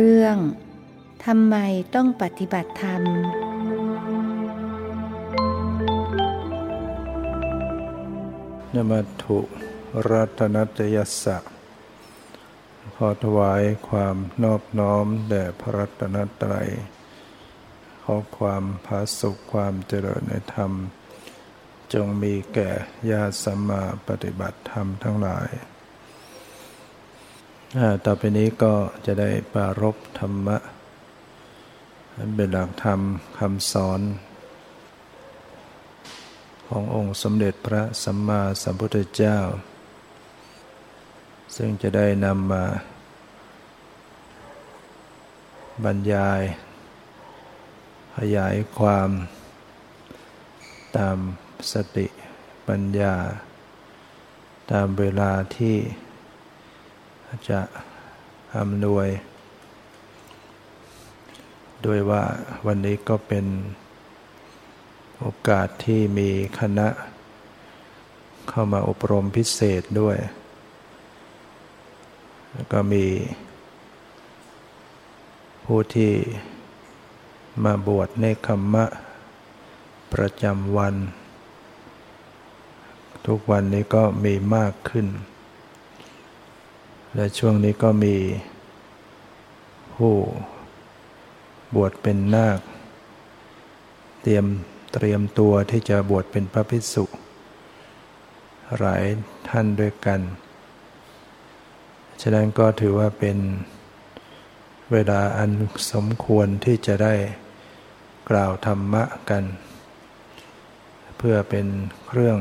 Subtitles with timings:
[0.00, 0.38] เรื่อง
[1.24, 1.56] ทำไม
[1.94, 3.02] ต้องปฏิบัติธรรม
[8.74, 9.38] นมัถุ
[10.10, 11.38] รัตนัตยสะ
[12.96, 16.68] ขอถวายความนอบน้อมแด่พระรัตนตรัย
[18.02, 20.72] ขอความผาสุขความเจริญในธรรม
[21.94, 22.70] จงมีแก่
[23.10, 25.50] ญาติสัมมาปฏิบัติธรรมทั้งหลาย
[28.04, 28.74] ต่อไปนี้ก็
[29.06, 30.56] จะได้ปารบธรรมะ
[32.34, 33.00] เป็นหลักธรรม
[33.38, 34.00] คำสอน
[36.68, 39.38] ขององค์สมเด็จพระสัมมาสัมพุทธเจ้า
[41.56, 42.64] ซึ่งจะได้นำมา
[45.84, 46.42] บรรยาย
[48.16, 49.10] ขยายความ
[50.96, 51.18] ตาม
[51.72, 52.06] สติ
[52.68, 53.14] ปัญญา
[54.72, 55.76] ตามเวลาที่
[57.50, 57.60] จะ
[58.58, 59.08] อำนวย
[61.86, 62.22] ด้วยว่า
[62.66, 63.46] วันนี้ก็เป็น
[65.18, 66.88] โอกาสที่มีคณะ
[68.48, 70.16] เข้ามาอบรมพิเศษด้วย
[72.52, 73.06] แล้วก็มี
[75.64, 76.12] ผู้ที่
[77.64, 78.84] มาบวชในคัมมะ
[80.12, 80.94] ประจำวัน
[83.26, 85.06] ทุกวันนี้ก็มีมากขึ้น
[87.14, 88.16] และช่วงนี้ก็มี
[89.94, 90.14] ผู้
[91.74, 92.58] บวชเป็นนาค
[94.22, 94.46] เตรียม
[94.94, 97.04] เตรียมตัวที่จะบวชเป็นพระภิกษุ
[98.78, 99.02] หลาย
[99.48, 100.20] ท่านด้วยกัน
[102.20, 103.38] ฉะนั้นก็ถือว่าเป็น
[104.92, 105.50] เวลาอัน
[105.92, 107.14] สมควรที่จะได้
[108.30, 109.44] กล่าวธรรมะกัน
[111.18, 111.66] เพื่อเป็น
[112.06, 112.38] เครื่อง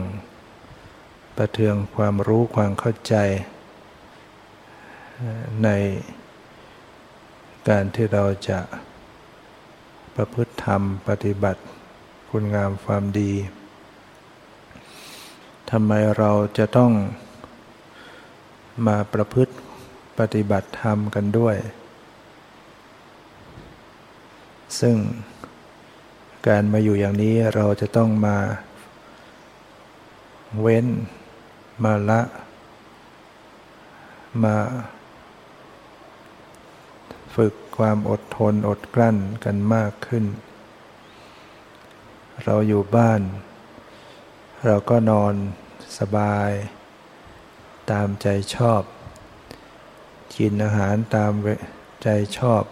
[1.38, 3.16] ประเทืองความรู้ความเข้าใจ
[5.64, 5.70] ใน
[7.70, 8.60] การที่เราจะ
[10.16, 11.62] ประพฤติธรรมปฏิบัติ
[12.30, 13.34] คุณงามความดี
[15.72, 16.92] ทำไมเราจะต้อง
[18.88, 19.54] มาประพฤติ
[20.20, 21.56] ปฏิบัติธรรมกันด้วย
[24.80, 24.96] ซึ่ง
[26.48, 28.38] การมาอยู่อย่างนี้เราจะต้องมา
[30.62, 30.86] เว้น
[31.84, 32.22] มาละ
[34.44, 34.56] มา
[37.36, 40.26] ฝึกความอดทนอดกลั้นกันมากขึ้น
[42.44, 43.22] เราอยู่บ้าน
[44.66, 45.34] เราก็นอน
[46.00, 46.52] สบาย
[47.92, 48.84] ตามใจชอบ
[50.36, 51.32] กินอาหารตาม
[52.04, 52.64] ใจชอบ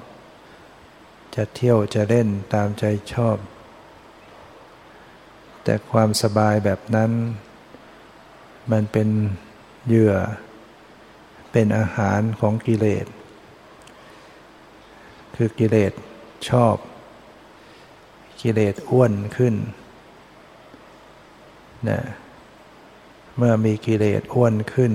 [1.36, 3.38] จะเที่ยวจะเล่นตามใจชอบ
[5.64, 7.12] แต่ความสบายแบบนั้น
[8.72, 9.10] มันเป็น
[9.88, 10.16] เหยื่อ
[11.52, 13.06] เป็นอาหารของกิเลส
[15.44, 15.94] คือกิเลส
[16.50, 16.76] ชอบ
[18.42, 19.56] กิเลสอ้วนขึ้น
[21.90, 22.02] นะ
[23.38, 24.94] เมื่อมีกิเลสอ้วนขึ้น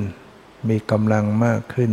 [0.69, 1.93] มีกำลังมากขึ้น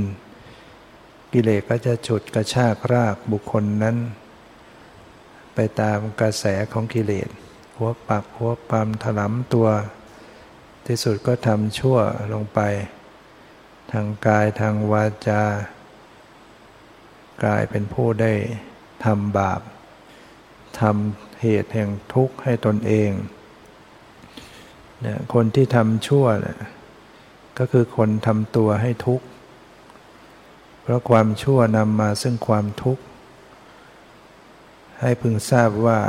[1.34, 3.98] กิเลสก็จะฉุดกระชากรากบุคคลนั้น
[5.56, 7.30] ไปตามกระแสของกิเลส
[7.78, 9.70] หัวปักหัวปัมถลำตัว
[10.88, 11.98] ที่สุดก็ทำชั่ว
[12.34, 12.60] ลงไป
[13.92, 15.44] ทางกายทางวาจา
[17.44, 18.34] กลายเป็นผู้ได้
[19.06, 19.62] ทำบาป
[20.82, 23.12] ทำเหตุแห่งทุกข์ให้ตนเอง
[25.02, 26.60] เนี่ยคนที่ทำชั่วเนี่ย
[27.58, 29.26] ก็คือคนทำตัวให้ทุกข์
[30.82, 33.04] เพราะความชั่วนำมาซึ่งความทุกข์
[35.02, 36.00] ให้พึงทราบว่า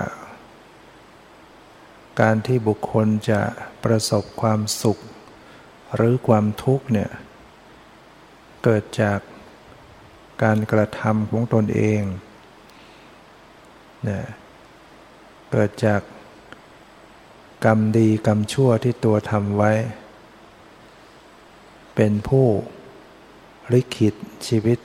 [2.20, 3.40] การที่บุคคลจะ
[3.84, 4.98] ประสบความสุข
[5.94, 7.10] หรือความทุกข์เนี่ย
[8.64, 9.18] เกิดจาก
[10.42, 12.02] การกระทำของตนเอง
[14.08, 14.20] นะ
[15.50, 16.00] เกิดจาก
[17.64, 19.72] กรรมดีกรรมชั่วที่ตัวทำไว้
[21.94, 22.46] เป็นผู้
[23.72, 24.14] ลิขิต
[24.46, 24.78] ชีวิต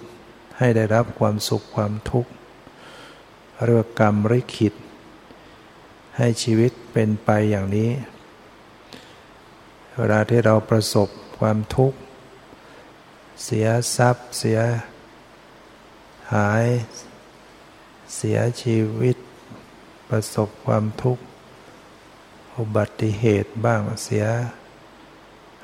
[0.58, 2.32] ให้ได้รับความสุขความทุกข์
[3.66, 4.74] เรียกกรรมลิขิต
[6.18, 7.90] ให้ชีวิตเป็นไปอย่างนี้
[9.96, 11.10] เวลาที่เราประสบ
[11.40, 11.98] ความทุกข์
[13.44, 14.60] เสียทรัพย์ เสีย
[16.34, 16.66] หาย
[18.16, 19.18] เสียชีวิต
[20.10, 21.24] ประสบความทุกข์
[22.58, 24.26] อุบัติเหตุบ้างเสีย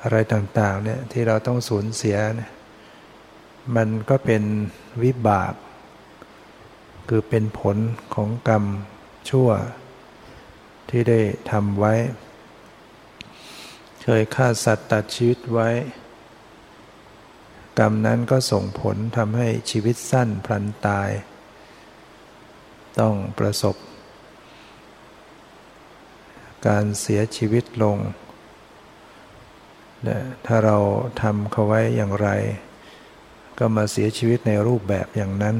[0.02, 2.50] อะไรต่าง ๆ เนี่ยที่เราต้องสูญเสียเนี่ย
[3.76, 4.42] มันก็เป็น
[5.02, 5.54] วิบาก
[7.08, 7.76] คือเป็นผล
[8.14, 8.64] ของกรรม
[9.30, 9.50] ชั่ว
[10.90, 11.20] ที่ได้
[11.50, 11.94] ทำไว้
[14.02, 15.68] เคยฆ่าสัตว์ตัดชีวิตไว้
[17.78, 21.10] กรรมนั้นก็ส่งผลทำให้ชีวิตสั้นพลันตาย
[23.00, 23.76] ต้องประสบ
[26.66, 27.98] การเสียชีวิตลง
[30.46, 30.78] ถ้าเรา
[31.22, 32.28] ทำเขาไว้อย่างไร
[33.58, 35.56] ก็มาเสียชีวิตในรูปแบบอย่างนั้น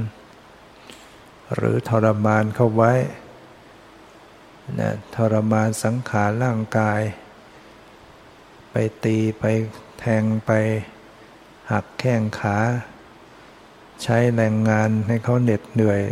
[1.55, 2.93] หรือทรมานเขาไว้
[4.79, 7.01] นะทรมานสังขารร่างกาย
[8.71, 9.45] ไปตีไป
[9.99, 10.53] แทงไป
[11.73, 12.57] หักแข้งขา
[14.03, 16.03] ใช้แรงงานให้เขาเหน็ดเหนื่อย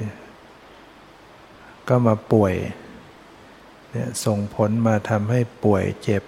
[1.89, 2.55] ก็มาป่วย
[3.91, 6.23] เนี่ยส่งผลมาทำให้ป่วยเจ็บ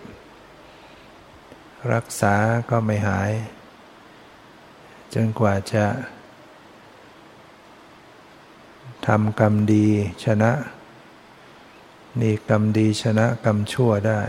[1.93, 2.35] รักษา
[2.71, 3.33] ก็ไม่หาย
[5.15, 5.87] จนกว่าจะ
[9.07, 9.87] ทำกรรมดี
[10.25, 10.53] ชนะ
[12.21, 14.21] นี่กรรมดีชนะกรรมชั่วได้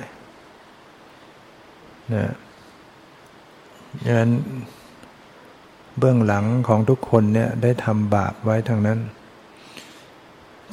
[2.14, 2.28] นะ
[4.04, 4.32] ดังนั้น
[6.00, 9.00] เบื้องหลังของทุกคนเนี่ยได้ทำบาปไว้ทางนั้น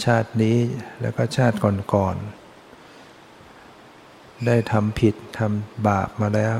[0.04, 0.58] ชาตินี้
[1.00, 1.56] แล้วก็ชาติ
[1.92, 6.56] ก่อนๆได้ทำผิดทำบาปมาแล้ว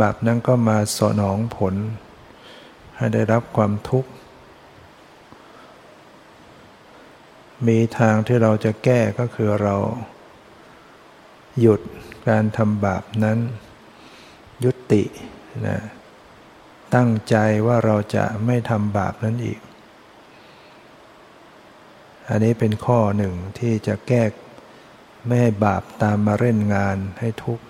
[0.00, 1.74] บาปนั้นก็มาสนองผล
[2.96, 4.10] ให้ได้รับความทุกข์
[7.66, 9.76] มีทางที่เราจะแก้ก็คือเรา
[11.60, 11.80] หยุด
[12.28, 13.38] การทำบาปนั้น
[14.64, 15.02] ยุติ
[15.66, 15.78] นะ
[16.94, 17.36] ตั้งใจ
[17.66, 19.60] ว่าเราจะไม่ทำบาปนั้นอีก
[22.28, 24.24] อันนี้เป็นข้อหนึ่งที่จะแก้
[25.26, 27.64] ไม่ให้บาปตามมาเล่นงานให้ทุกข์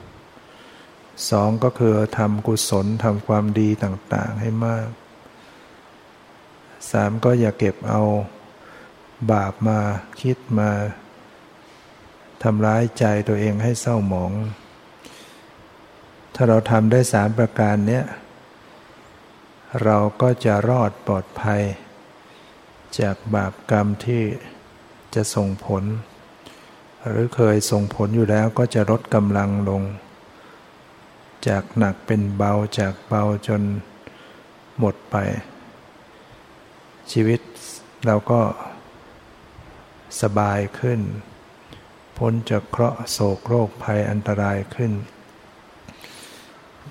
[1.30, 4.86] สองก็คือทำกุศลทำความดีต่างๆให้มาก
[6.90, 8.02] สามก็อย่าเก็บเอา
[9.32, 9.78] บาปมา
[10.20, 10.70] คิดมา
[12.42, 14.32] ทำร้ายใจตัวเองให้เศร้าหมอง
[16.34, 18.04] ถ้าเราทำได้สามประการเนี้ย
[19.80, 21.62] เราก็จะรอดปลอดภัย
[23.00, 24.22] จากบาปกรรมที่
[25.14, 25.84] จะส่งผล
[27.08, 29.82] หรือเคยส่งผลอยู่แล้วก็จะลดกำลังลง
[31.48, 33.62] จากหนักเป็นเบาจากเบาจน
[34.78, 35.16] หมดไป
[37.12, 37.40] ชีวิต
[38.06, 38.40] เราก็
[40.22, 41.00] สบายขึ้น
[42.18, 44.92] พ้นจากเคราะห์โศกโรคภัยอันตรายขึ้น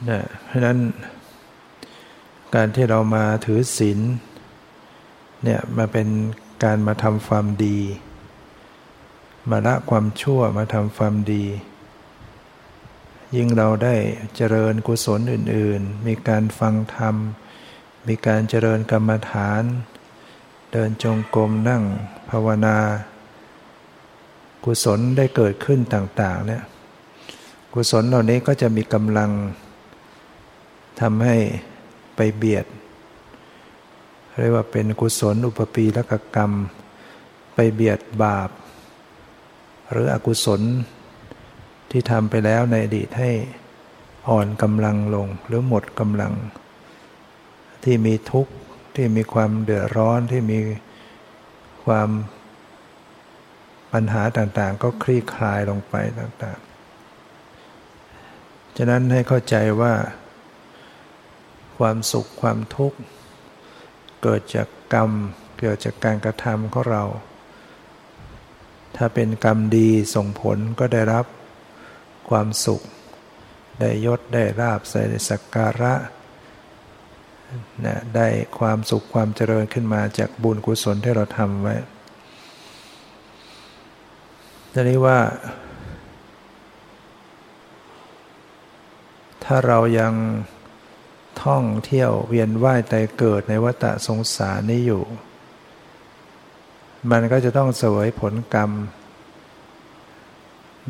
[0.09, 0.79] นะเพราะนั้น
[2.55, 3.99] การที่เรามาถือศีล
[5.43, 6.07] เนี่ยมาเป็น
[6.63, 7.79] การมาทำความดี
[9.49, 11.45] มาละความชั่วมาทำความดี
[13.35, 13.95] ยิ่งเราได้
[14.35, 17.15] เจริญกุศลอื่น ๆ มีการฟังธรรม
[18.07, 19.63] มีการเจริญกรรมฐาน
[20.71, 21.83] เดินจงกรมนั่ง
[22.29, 22.77] ภาวนา
[24.65, 26.63] กุศลได้เกิดขึ้นต่าง ๆ เนี่ย
[27.73, 29.31] กุศลเหล่านี้ก็จะมีกำลัง
[31.01, 31.35] ทำให้
[32.23, 32.65] ไปเบียด
[34.39, 36.51] เรียกว่าเป็นกุศลอุปปีละกกรรม
[37.55, 38.49] ไปเบียดบาป
[39.91, 40.61] หรืออกุศล
[41.91, 43.31] ที่ทำไปแล้วในอดีตให้
[44.29, 46.33] อ่อนกำลังลงหรือหมดกำลัง
[47.83, 48.53] ที่มีทุกข์
[48.95, 50.59] ที่มีความเดือดร้อนที่มี
[51.85, 52.09] ความ
[53.93, 59.93] ปัญหาต่างๆ ก็คลี่คลายลงไปต่างๆ ฉะนั้นให้เข้าใจว่า
[61.81, 62.97] ความสุขความทุกข์
[64.23, 65.11] เกิดจากกรรม
[65.59, 67.03] เกิดจากการกระทำของเรา
[68.95, 71.25] ถ้าเป็นกรรมดีส่งผลก็ได้รับ
[72.29, 72.81] ความสุข
[73.79, 75.93] ได้ยศได้ราบใส่สักการะ
[77.85, 78.27] นะได้
[78.59, 81.75] ความสุขความเจริญขึ้นมาจากบุญกุศลที่เราทำไว้
[84.73, 85.19] ทีนี้ว่า
[89.43, 90.13] ถ้าเรายัง
[91.43, 95.03] ท่องเที่ยวเวียนว่ายแต่เกิดในวัฏสงสารนี้อยู่
[97.11, 98.71] มันก็จะต้องเสวยผลกรรม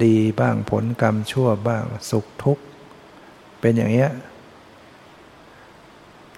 [0.04, 2.64] ดีบ้างผลกรรมชั่วบ้างสุขทุกข์
[3.60, 4.12] เป็นอย่างเงี้ย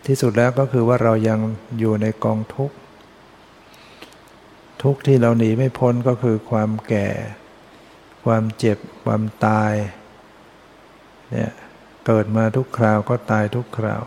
[0.05, 1.39] ที่สุดแล้วก็คือว่าเรายัง
[1.79, 2.75] อยู่ในกองทุกข์
[4.83, 7.07] ทุกข์ที่เราหนีไม่พ้นก็คือความแก่
[8.25, 9.73] ความเจ็บ ความตาย
[11.31, 11.53] เนี่ย
[12.05, 14.03] เกิดมาทุกคราวก็ตายทุกคราว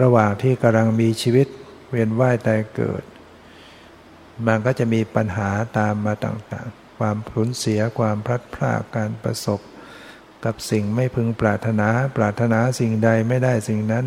[0.00, 1.46] ระหว่างที่กำลังมีชีวิต
[1.90, 3.02] เวียนว่ายตายเกิด
[4.46, 9.60] มันก็จะมีปัญหาตามมาต่างๆ ความผุนเสียความพลัดพรากการประสบ
[10.44, 14.06] กับสิ่งไม่พึงปรารถนา ปรารถนาสิ่งใดไม่ได้สิ่งนั้น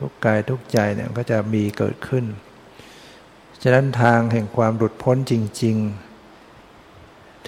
[0.00, 2.24] ทุกกายทุกใจเนี่ยก็จะมีเกิดขึ้น
[3.62, 6.07] ฉะนั้นทางแห่งความหลุดพ้นจริง ๆ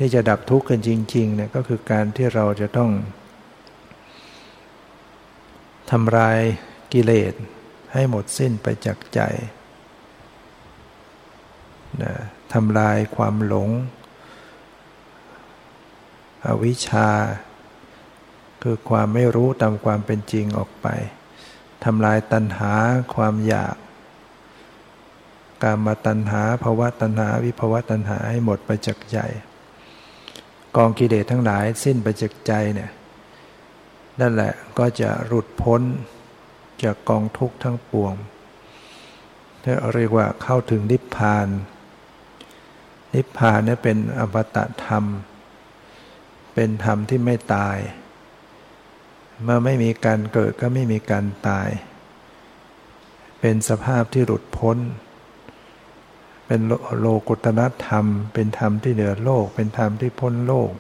[0.03, 2.91] ที่จะดับทุกข์กันจริงๆเนี่ยก็คือการที่เราจะต้อง
[5.91, 6.39] ทำลาย
[6.93, 7.35] กิเลส
[7.93, 9.21] ให้หมดสิ้นไปจากใจ
[12.03, 12.15] นะ
[12.55, 13.71] ทำลายความหลง
[16.47, 17.09] อวิชชา
[18.63, 20.87] คือความไม่รู้ตามความเป็นจริงออกไป
[21.85, 22.73] ทำลายตัณหา
[23.15, 23.77] ความอยาก
[25.63, 29.19] การมาตัณหาภาวะตัณหาวิภาวะตัณหาให้หมดไปจากใจ
[30.77, 32.91] กองกิเลสทั้งหลายสิ้นไปจากใจเนี่ย
[34.21, 35.83] นั่นแหละก็จะหลุดพ้น
[36.83, 38.15] จากกองทุกข์ทั้งปวง
[39.63, 41.49] ที่เรียกว่าเข้าถึงนิพพาน
[43.15, 45.05] นิพพานเนี่ยเป็นอมตะธรรม
[46.55, 47.79] เป็นธรรมที่ไม่ตาย
[49.43, 51.69] เมื่อไม่มีการเกิดก็ไม่มีการตาย
[53.41, 54.77] เป็นสภาพที่หลุดพ้น
[56.53, 56.65] เป็น
[57.01, 60.73] โลกุตนธรรม เป็นธรรมที่เหนือโลก เป็นธรรมที่พ้นโลก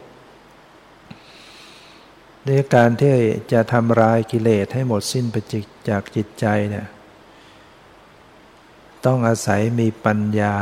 [2.48, 3.14] ด้วยการที่
[3.52, 5.36] จะทำลายกิเลสให้หมดสิ้นไป
[5.88, 6.86] จากจิตใจเนี่ย
[9.04, 10.56] ต้องอาศัยมีปัญญา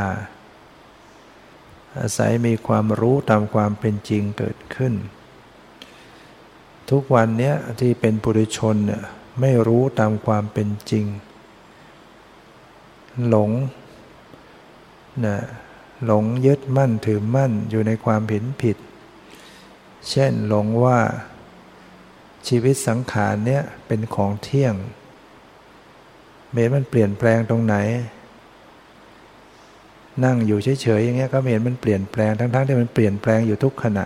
[1.99, 4.93] อาศัยมีความรู้ตามความเป็นจริงเกิดขึ้น
[6.89, 9.03] ทุกวันเนี้ยที่เป็นปุถุชนเนี่ย
[9.41, 11.05] ไม่รู้ตามความเป็นจริง
[13.29, 13.51] หลง
[15.25, 15.37] นะ
[16.05, 18.77] หลงยึดมั่นถือมั่นอยู่ในความเห็นผิด
[20.09, 20.99] เช่นหลงว่า
[22.47, 24.75] ชีวิตสังขารเนี่ยเป็นของเที่ยง
[26.51, 27.75] เมตมันเปลี่ยนแปลงตรงไหน
[30.23, 34.05] นั่งอยู่เฉยๆอย่างเงี้ยก็เห็นมันเปลี่ยนแปลงทั้งๆที่มันเปลี่ยนแปลงอยู่ทุกขณะ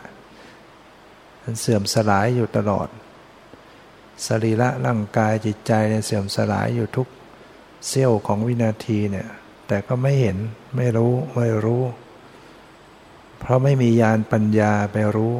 [1.43, 2.87] มันเสื่อมสลายอยู่ตลอด
[4.27, 7.07] สรีระร่างกายจิตใจเนี่ยเสื่อมสลายอยู่ทุก
[7.87, 9.27] เสี้ยวของวินาทีเนี่ย
[9.67, 10.37] แต่ก็ไม่เห็น
[10.75, 11.83] ไม่รู้ไม่รู้
[13.39, 15.35] เพราะไม่มียานปัญญาไปรู้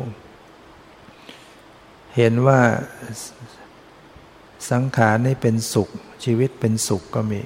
[2.16, 2.60] เห็นว่า
[4.72, 5.90] สังขารนี่เป็นสุข
[6.24, 7.42] ชีวิตเป็นสุขก็มี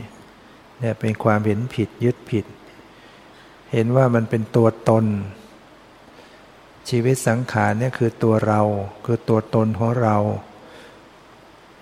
[0.79, 2.45] เนี่ยเป็นความเห็นผิดยึดผิด
[3.73, 5.05] เห็นว่ามันเป็นตัวตน
[6.89, 8.61] ชีวิตสังขารเนี่ยคือตัวเรา
[9.05, 10.17] คือตัวตนของเรา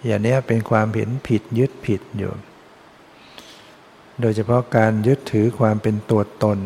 [0.05, 2.31] อย่างนี้เป็นความเห็นผิดยึดผิดอยู่
[4.21, 6.57] โดยเฉพาะการยึดถือความเป็นตัวตน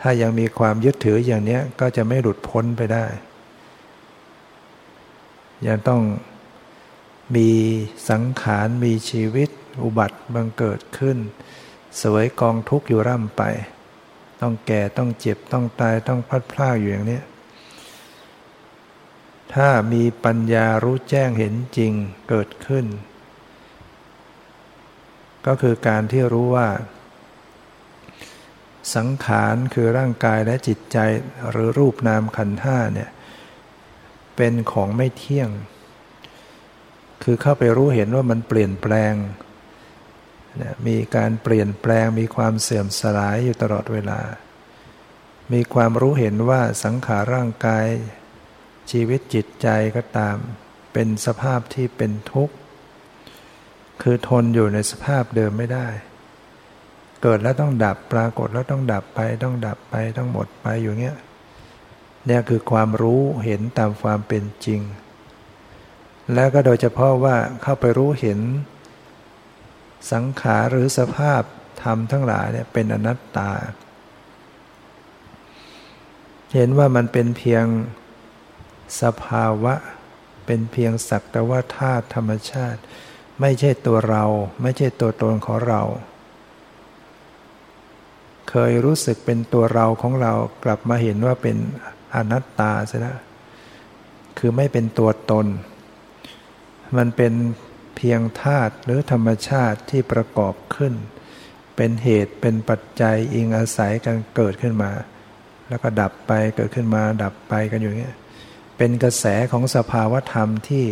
[0.00, 3.04] ถ้ายังมีความยึดถืออย่างนี้ก็จะไม่หลุดพ้นไปได้
[5.66, 6.02] ยังต้อง
[7.36, 7.50] มี
[8.10, 9.48] สังขารมีชีวิต
[9.82, 11.18] อุบัติบังเกิดขึ้น
[12.00, 13.42] สวยกองทุกข์อยู่ร่ำไป
[14.40, 17.20] ต้องแก่ต้องเจ็บต้องตายต้องพัดพลาดอยู่อย่างนี้
[19.54, 21.92] ถ้ามีปัญญารู้แจ้งเห็นจริง
[22.28, 22.86] เกิดขึ้น
[25.48, 26.68] ก็คือการที่รู้ว่า
[28.96, 30.98] สังขารคือร่างกายและจิตใจ
[31.50, 33.10] หรือรูปนามขันธ์ห้าเนี่ย
[34.36, 35.50] เป็นของไม่เที่ยง
[37.22, 39.14] คือเข้าไปรู้เห็นว่ามันเปลี่ยนแปลง
[40.86, 44.20] มีการเปลี่ยนแปลงมีความเสื่อมสลายอยู่ตลอดเวลา
[45.52, 47.86] มีความรู้เห็นว่าสังขารร่างกาย
[48.90, 50.36] ชีวิตจิตใจก็ตาม
[50.92, 52.54] เป็นสภาพที่เป็นทุกข์
[54.02, 55.86] คือทนอยู่ในสภาพเดิมไม่ได้
[57.22, 61.18] เกิดแล้วต้องดับปรากฏแล้วต้องดับไป ต้องดับไปต้องหมดไปอยู่เงี้ย
[62.26, 64.80] เนี่ยคือความรู้เห็นตามความเป็นจริง
[66.34, 68.40] แล้วก็โดยเฉพาะว่าเข้าไปรู้เห็น
[70.12, 71.42] สังขารหรือสภาพ
[71.82, 73.50] ธรรมทั้งหลายเนี่ยเป็นอนัตตา
[76.54, 77.64] เห็นว่ามันเป็นเพียง
[79.02, 79.74] สภาวะ
[80.46, 82.80] เป็นเพียงสักแต่ว่าธาตุธรรมชาติ
[83.40, 84.24] ไม่ใช่ตัวเรา
[84.62, 85.82] ไม่ใช่ตัวตนของเรา
[88.50, 90.32] เคยรู้สึกเป็นตัวเราของเรา
[90.64, 91.56] กลับมาเห็นว่าเป็น
[92.14, 93.18] อนัตตาซะแล้ว
[94.38, 95.46] คือไม่เป็นตัวตน
[96.96, 97.32] มันเป็น
[97.96, 100.94] เพียงธาตุหรือธรรมชาติที่ประกอบขึ้น
[101.76, 104.90] เป็นเหตุเป็นปัจจัยอิงอาศัยกันเกิดขึ้นมา
[105.68, 108.16] แล้วก็ดับไปเกิดขึ้นมาดับไปกันอยู่เงี้ย
[108.76, 110.84] เป็นกระแสของสภาวธรรมที่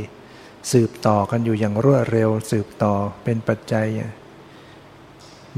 [0.72, 2.94] สืบต่อกันอยู่อย่างรวดเร็ว สืบต่อ
[3.24, 3.86] เป็นปัจจัย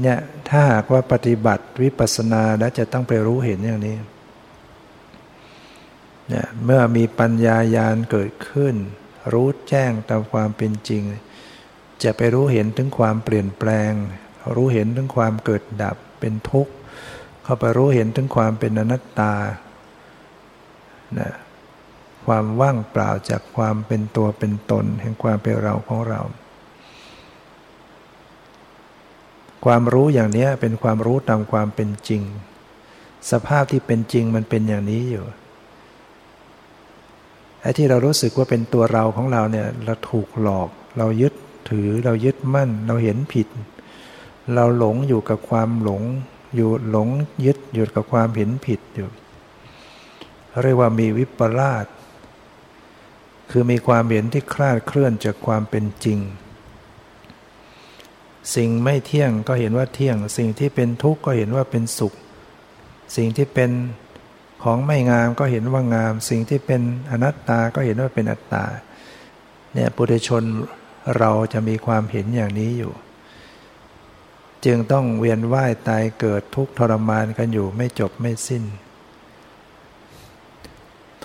[0.01, 3.97] เนี่ยถ้าหากว่าปฏิบัติวิปัสสนาแล้วจะต้องไปรู้เห็นอย่างนี้
[6.27, 8.75] เนี่ยเมื่อมีปัญญายาณเกิดขึ้น
[9.33, 11.03] รู้แจ้งตามความเป็นจริง
[12.03, 13.91] จะไปรู้เห็นถึงความเปลี่ยนแปลง
[14.55, 16.73] รู้เห็นถึงความเกิดดับเป็นทุกข์
[17.43, 19.33] เข้าไปรู้เห็นถึงความเป็นอนัตตา
[21.19, 21.31] นะ
[22.29, 26.21] ความว่างเปล่าจากความเป็นตัวเป็นตน แห่งความเป็นเราของเรา
[29.65, 32.21] ความรู้อย่างนี้เป็นความรู้ตามความเป็นจริง
[33.31, 35.25] สภาพที่เป็นจริงมันเป็นอย่างนี้อยู่
[37.61, 41.33] ไอ้ที่เรารู้สึกว่าเป็นตัวเราของเราเนี่ยเราถูกหลอก เรายึด
[41.69, 43.47] ถือเรายึดมั่น เราเห็นผิด
[44.55, 46.03] เราหลงอยู่กับความหลง
[46.55, 47.09] อยู่หลง
[47.45, 49.09] ยึดอยู่กับความเห็นผิดอยู่
[50.63, 51.85] เรียกว่ามีวิปลาส
[53.51, 56.19] คือมีความเห็นที่คลาดเคลื่อนจากความเป็นจริง
[58.55, 62.13] สิ่งไม่เที่ยงก็เห็นว่าเที่ยง สิ่งที่เป็นทุกข์ก็เห็นว่าเป็นสุข
[63.15, 63.71] สิ่งที่เป็น
[64.63, 68.65] ของไม่งามก็เห็นว่างาม สิ่งที่เป็นอนัตตาก็เห็นว่าเป็นอัตตา
[69.73, 70.43] เนี่ยปุถุชน
[71.17, 72.93] เราจะมีความเห็นอย่างนี้อยู่
[74.65, 78.63] จึงต้องเวียนว่ายตายเกิดทุกข์ทรมานกันอยู่ไม่จบไม่สิ้น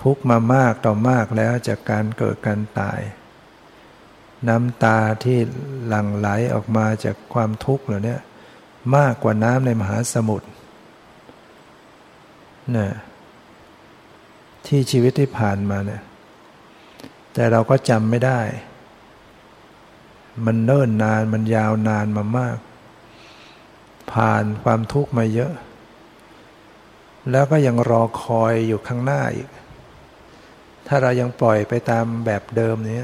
[0.01, 3.01] ทุกมามากต่อมากแล้วจากการเกิดการตาย
[4.47, 5.37] น้ำตาที่
[5.87, 8.17] หลั่งไหลออกมาจากความทุกข์เหล่านี้
[8.95, 10.47] มากกว่าน้ำในมหาสมุทร
[12.75, 12.87] นะ
[14.65, 16.01] ที่ชีวิตที่ผ่านมาเนี่ย
[17.33, 18.41] แต่เราก็จำไม่ได้
[20.45, 22.57] มันเนิ่นนานมันยาวนานมามาก
[24.11, 25.53] ผ่านความทุกข์มาเยอะ
[27.31, 29.49] แล้วก็ยังรอคอยอยู่ข้างหน้าอีก
[30.87, 33.01] ถ้าเรายังปล่อยไปตามแบบเดิมนี้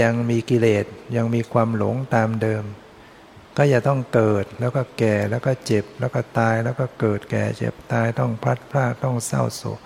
[0.00, 0.86] ยังมีกิเลส
[1.16, 2.64] ยังมีความหลงตามเดิม
[3.56, 9.78] ก็จะต้องเกิดแล้วก็แก่แล้วก็เจ็บแล้วก็ตายแล้วก็เกิดแก่เจ็บตายต้องพลัดพรากต้องเศร้าโศก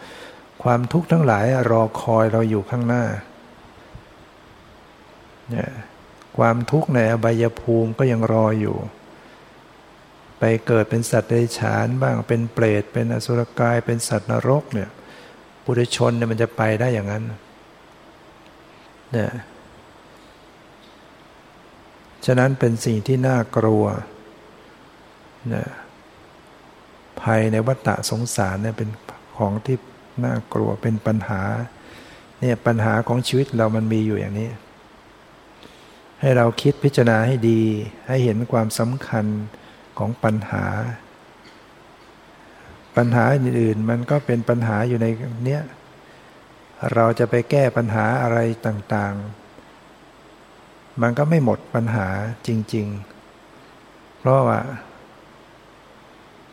[0.62, 3.04] ความทุกข์ทั้งหลายรอคอยเราอยู่ข้างหน้า
[5.50, 5.70] เนี่ย
[6.38, 8.76] ความทุกข์ในอบายภูมิก็ยังรออยู่
[10.38, 14.90] ไปเกิดเป็นสัตว์เดรัจฉานบ้างเป็นเปรตเป็นอสุรกายเป็นสัตว์นรกเนี่ย
[15.66, 17.24] ปุถุชนเนี่ยมันจะไปได้อย่างนั้น
[19.12, 19.30] เนี่ย
[22.26, 23.84] ฉะนั้นเป็นสิ่งที่น่ากลัว
[25.54, 25.66] นะ
[27.20, 28.88] ภัยในวัฏฏะสงสารเนี่ยเป็น
[29.36, 29.76] ของที่
[30.24, 31.42] น่ากลัวเป็นปัญหา
[32.40, 34.50] เนี่ยปัญหาของชีวิตเรามันมีอยู่อย่างนี้
[36.20, 37.62] ให้เราคิดพิจารณาให้ดี
[38.08, 39.26] ให้เห็นความสำคัญ
[39.98, 40.64] ของปัญหา
[42.96, 45.06] ปัญหาอื่นๆ มันก็เป็นปัญหาอยู่ใน
[45.44, 45.62] เนี้ย
[46.94, 52.06] เราจะไปแก้ปัญหาอะไรต่างๆ มันก็ไม่หมดปัญหา
[52.46, 52.86] จริง
[53.52, 54.60] ๆ เพราะว่า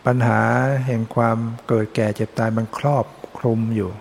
[0.06, 0.42] ปัญหา
[0.86, 3.06] แห่งความเกิดแก่เจ็บตายมันครอบ
[3.38, 3.92] คลุมอยู่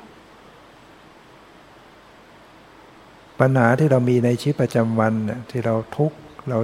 [3.41, 5.13] ปัญหาที่เรามีในชีวิตประจำวัน
[5.51, 6.59] ที่เราทุกข์เรา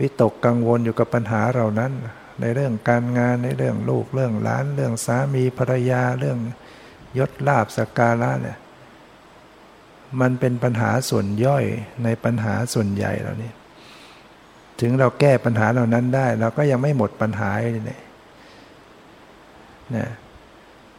[0.00, 1.92] วิตกกังวลอยู่กับปัญหาเรานั้น
[2.40, 6.38] ในเรื่องการงานในเรื่องลูกเรื่องหลาน เรื่องสามีภรรยาเรื่อง
[7.18, 8.58] ยศลาบสกการะเนี่ย
[10.20, 11.64] มันเป็นปัญหาส่วนย่อย
[12.04, 13.52] ในปัญหาส่วนใหญ่เหล่านี้
[14.80, 18.02] ถึงเราแก้ปัญหาเหล่านั้นได้ เราก็ยังไม่หมดปัญหาเลยเนี่ย
[19.96, 20.08] นะ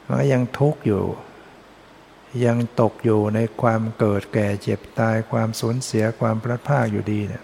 [0.06, 1.04] มันก็ยังทุกข์อยู่
[2.46, 7.44] ยังตกอยู่ในความเกิดแก่เจ็บตายความสูญเสียความพลัดพรากอยู่ดีเนี่ย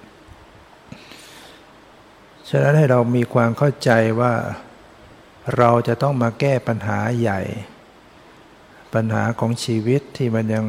[2.53, 4.33] ฉะนั้นให้เรามีความเข้าใจว่า
[5.57, 7.41] เราจะต้องมาแก้ปัญหาใหญ่
[8.93, 10.65] ปัญหาของชีวิตที่มันยัง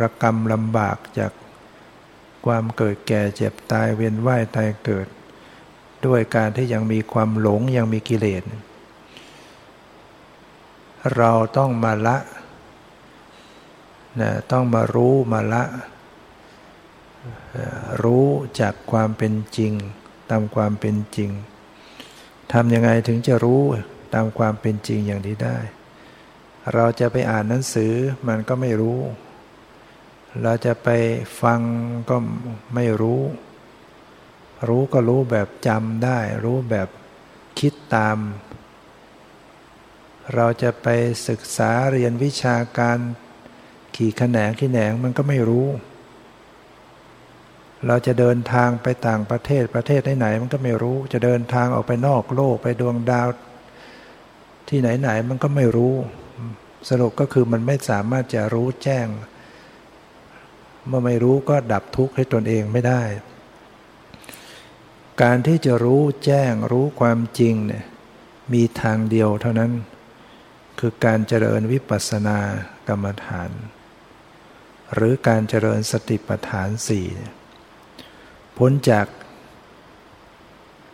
[0.00, 1.32] ระกรรมลำบากจาก
[2.46, 5.06] ความเกิดแก่เจ็บตายเวียนว่ายตายเกิด
[6.06, 8.42] ด้วยการที่ยังมีความหลงยังมีกิเลส
[11.16, 12.16] เราต้องมาละ
[14.20, 15.62] นะต้องมารู้มาละ
[18.02, 18.28] รู้
[18.60, 19.72] จากความเป็นจริง
[20.30, 21.30] ตามความเป็นจริง
[22.52, 23.62] ทำยังไงถึงจะรู้
[24.14, 25.58] ตามความเป็นจริงอย่างนี้ได้
[26.74, 27.92] เราจะไปอ่านหนังสือ
[28.28, 29.00] มันก็ไม่รู้
[30.42, 30.88] เราจะไป
[31.42, 31.60] ฟัง
[32.10, 32.16] ก็
[32.74, 33.22] ไม่รู้
[34.68, 36.88] รู้ก็รู้แบบจำได้ รู้แบบ
[37.58, 38.18] คิดตาม
[40.34, 40.88] เราจะไป
[41.28, 42.98] ศึกษาเรียนวิชาการ
[43.96, 45.66] ขี่ขแนงขี่แหนงมันก็ไม่รู้
[47.86, 53.28] เราจะเดินทางไปต่างประเทศประเทศไหนๆมันก็ไม่รู้ จะเดินทางออกไปนอกโลกไปดวงดาว
[54.68, 55.94] ที่ไหนๆมันก็ไม่รู้
[56.88, 59.06] สรุปก็คือมันไม่สามารถจะรู้แจ้ง
[60.86, 63.02] เมื่อไม่รู้ก็ดับทุกข์ให้ตนเองไม่ได้
[65.22, 67.84] การที่จะรู้แจ้งรู้ความจริงเนี่ย
[68.52, 69.72] มีทางเดียวเท่านั้น
[70.78, 72.38] คือการเจริญวิปัสสนา
[72.88, 73.50] กรรมฐาน
[74.94, 77.06] หรือการเจริญสติปัฏฐานสี่
[78.58, 79.06] พ้นจาก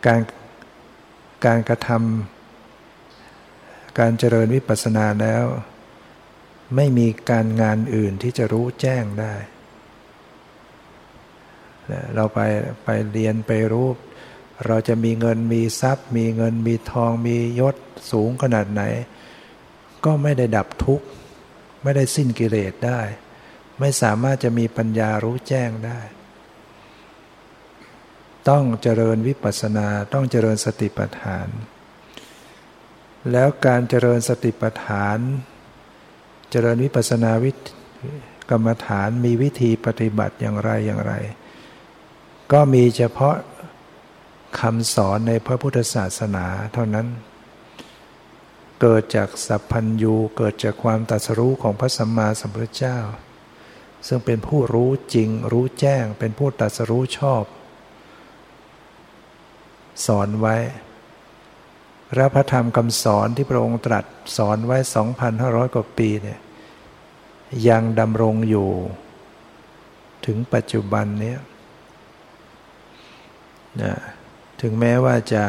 [0.05, 0.21] การ
[1.45, 5.45] การกระทำการเจริญวิปัสสนาแล้ว
[6.75, 9.35] ไม่มีการงานอื่นที่จะรู้แจ้งได้
[12.15, 12.39] เราไป
[12.83, 13.87] ไปเรียนไปรู้
[14.65, 17.75] เราจะมีเงินมีทรัพย์ มีเงินมีทองมียศ
[18.11, 18.83] สูงขนาดไหน
[20.05, 21.05] ก็ไม่ได้ดับทุกข์
[21.83, 23.01] ไม่ได้สิ้นกิเลสได้
[23.79, 25.99] ไม่สามารถจะมีปัญญารู้แจ้งได้
[28.49, 31.47] ต้องเจริญวิปัสสนาต้องเจริญสติปัฏฐาน
[33.31, 35.17] แล้วการเจริญสติปัฏฐาน
[36.51, 37.51] เจริญวิปัสสนาวิ
[38.49, 41.13] กรรมฐานมีวิธีปฏิบัติอย่างไรอย่างไร
[42.51, 43.35] ก็มีเฉพาะ
[44.59, 47.07] คำสอนในพระพุทธศาสนาเท่านั้น
[48.81, 52.99] เกิดจากสัพพัญญูเกิดจากความตรัสรู้ของพระสัมมาสัมพุทธเจ้า
[54.07, 57.43] ซึ่งเป็นผู้รู้จริงรู้แจ้งเป็นผู้ตรัสรู้ชอบ
[60.07, 60.55] สอนไว้
[62.11, 64.05] พระพระธรรมคำสอนที่พระองค์ตรัส
[64.37, 64.77] สอนไว้
[65.25, 66.39] 2,500 กว่าปีเนี่ย
[67.69, 68.69] ยังดำรงอยู่
[70.25, 71.35] ถึงปัจจุบันนี้
[73.81, 73.93] นะ
[74.61, 75.43] ถึงแม้ว่าจะ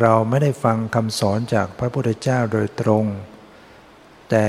[0.00, 3.04] เราไม่ได้ฟังคำสอนจากพระพุทธเจ้าโดยตรง
[4.30, 4.46] แต่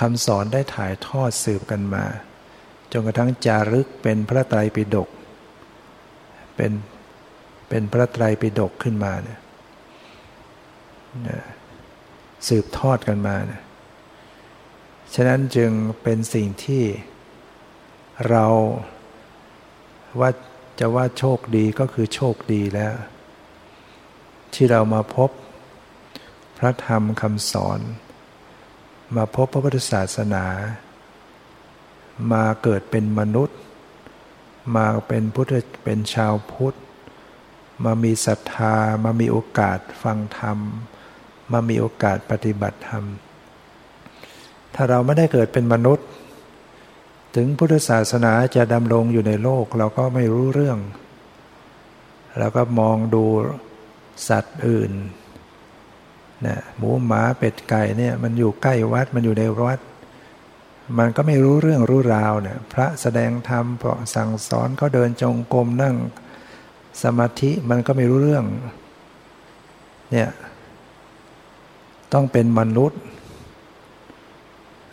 [0.00, 2.04] คำสอนได้ถ่ายทอดสืบกันมา
[2.92, 5.08] จนกระทั่งจารึกเป็นพระไตรปิฎก
[6.56, 6.72] เป็น
[7.68, 9.40] เป็นพระไตรปิฎกขึ้นมาเนี่ย
[12.48, 13.62] สืบทอดกันมาเนี่ย
[15.14, 15.70] ฉะนั้นจึง
[16.02, 16.84] เป็นสิ่งที่
[18.28, 18.46] เรา
[20.20, 20.30] ว่า
[20.80, 22.94] จะว่าโชคดีก็คือโชคดีแล้ว
[24.54, 25.30] ที่เรามาพบ
[26.58, 27.80] พระธรรมคำสอน
[29.16, 30.44] มาพบพระพุทธศาสนา
[32.32, 33.58] มาเกิดเป็นมนุษย์
[34.76, 36.76] มาเป็นพุทธเป็นชาวพุทธ
[37.84, 40.58] มามีศรัทธา มามีโอกาสฟังธรรม
[41.52, 43.04] มามีโอกาสปฏิบัติธรรม
[44.74, 46.06] ถ้าเราไม่ได้เกิดเป็นมนุษย์
[47.34, 50.78] ถึงพุทธศาสนาจะดำรงอยู่ในโลกเราก็ไม่รู้เรื่อง
[52.38, 53.24] เราก็มองดู
[54.28, 54.92] สัตว์อื่น
[56.46, 59.80] นะหมูหมาเป็ดไก่เนี่ยมันอยู่ใกล้วัดมันอยู่ในวัด
[60.98, 65.96] มันก็ไม่รู้เรื่องรู้ราวเนี่ยพระแสดงธรรมเพราะสั่งสอนเขาเดินจงกรมนั่ง
[67.02, 68.44] สมาธิมันก็ไม่รู้เรื่อง
[70.12, 70.30] เนี่ย
[72.12, 73.00] ต้องเป็นมนุษย์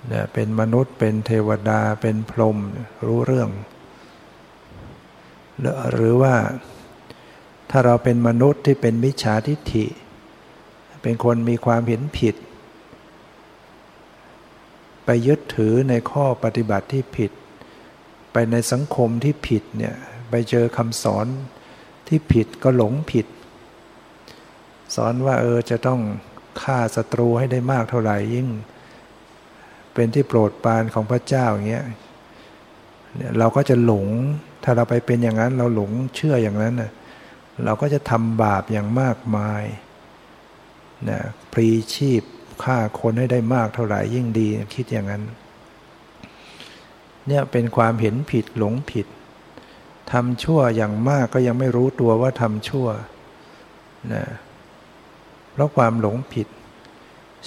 [0.08, 2.58] เนี่ยเป็นมนุษย์เป็นเทวดาเป็นพรหม
[3.06, 3.50] รู้เรื่อง
[5.94, 6.36] หรือว่า
[7.70, 9.86] ถ้าเราเป็นมนุษย์ที่เป็นมิจฉาทิฏฐิ
[11.02, 12.36] เป็นคนมีความเห็นผิด
[15.08, 17.32] ไปยึดถือในข้อปฏิบัติที่ผิด
[18.34, 19.96] ไปในสังคมที่ผิดเนี่ย
[20.30, 21.28] ไปเจอคำสอน
[22.08, 23.28] ที่ผิดก็หลงผิด
[24.96, 26.00] สอนว่าเออจะต้อง
[26.62, 28.48] ฆ่าศัตรูให้ได้มากเท่าไหร่ยิ่ง
[29.94, 31.86] เป็นที่โปรดปรานของพระเจ้าอย่างเงี้ย
[33.40, 34.08] เราก็จะหลง
[34.64, 36.92] ถ้าเราไปเป็นอย่างนั้น เราหลงเชื่ออย่างนั้นนะ
[37.66, 39.64] เราก็จะทำบาปอย่างมากมาย
[41.10, 41.20] นะ
[41.54, 42.24] พรีชีพ
[42.64, 45.24] ฆ่าคนให้ได้มากเท่าไหร่ยิ่งดีคิดอย่างนั้น
[47.28, 49.08] เนี่ยเป็นความเห็นผิดหลงผิด
[50.12, 52.88] ทำชั่วอย่างมากก็ยังไม่รู้ตัวว่าทำชั่ว
[54.14, 54.26] นะ
[55.52, 56.48] เพราะความหลงผิด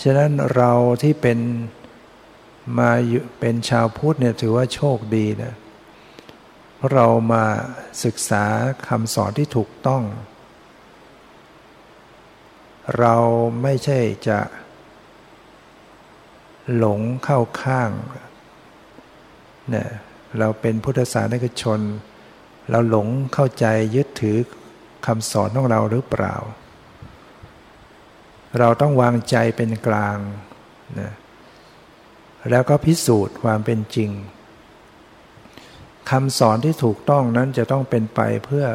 [0.02, 1.38] ฉะนั้นเราที่เป็น
[2.78, 2.90] มา
[3.40, 5.54] เป็นชาวพุทธเนี่ยถือว่าโชคดีนะ
[6.76, 7.44] เพราะเรามา
[8.04, 8.44] ศึกษา
[8.88, 10.02] คำสอนที่ถูกต้อง
[12.98, 13.16] เรา
[13.62, 14.38] ไม่ใช่จะ
[16.76, 17.90] หลงเข้าข้าง
[19.70, 19.88] เนี่ย
[20.38, 21.80] เราเป็นพุทธศาสนิกชน
[22.70, 24.38] เราหลงเข้าใจยึดถือ
[25.06, 26.36] คำสอนของเราหรือเปล่า
[28.58, 30.18] เราต้องวางใจเป็นกลาง
[31.00, 31.12] นะ
[32.50, 34.10] แล้วก็พิสูจน์ความเป็นจริง
[36.10, 38.66] คำสอนที่ถูกต้องนั้นจะต้องเป็นไปเพื่อ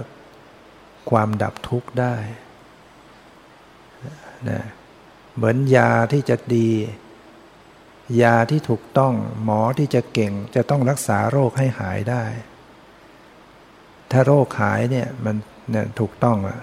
[1.09, 2.15] ความดับทุกข์ได้
[4.49, 4.61] นะ
[5.35, 6.69] เหมือนยาที่จะดี
[8.21, 9.13] ยาที่ถูกต้อง
[9.43, 12.23] หมอที่จะเก่งจะต้องรักษาโรคให้หายได้
[14.11, 15.35] ถ้าโรคหายเนี่ยมัน
[15.71, 16.59] เนี่ยถูกต้องอะ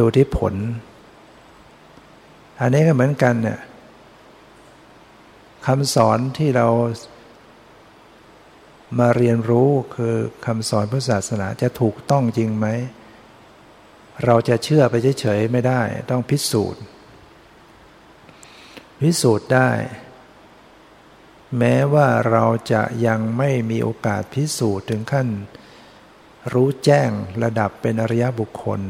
[0.00, 0.54] ดูที่ผล
[2.60, 3.60] อันนี้ก็เหมือนกันเนี่ย
[5.66, 6.68] คำสอนที่เรา
[8.98, 10.14] มาเรียนรู้คือ
[10.46, 12.66] คำสอนพุทธศาสนาจะถูกต้องจริงไหม
[14.24, 16.82] เราจะเชื่อไปเฉยๆไม่ได้ ต้องพิสูจน์
[19.02, 19.70] พิสูจน์ได้
[21.58, 25.28] แม้ว่าเราจะยังไม่มีโอกาสพิสูจน์ถึงขั้น
[26.52, 27.10] รู้แจ้ง
[27.42, 28.80] ระดับเป็นอริยบุคคล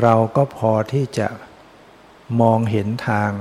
[0.00, 1.28] เราก็พอที่จะ
[2.40, 3.32] มองเห็นทาง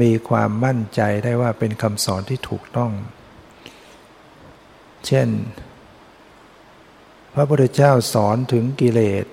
[0.00, 2.92] มีความมั่นใจได้ว่าเป็นคำสอนที่ถูกต้อง
[5.06, 5.28] เช่น
[7.34, 9.26] พระพุทธเจ้าสอนถึงกิเลส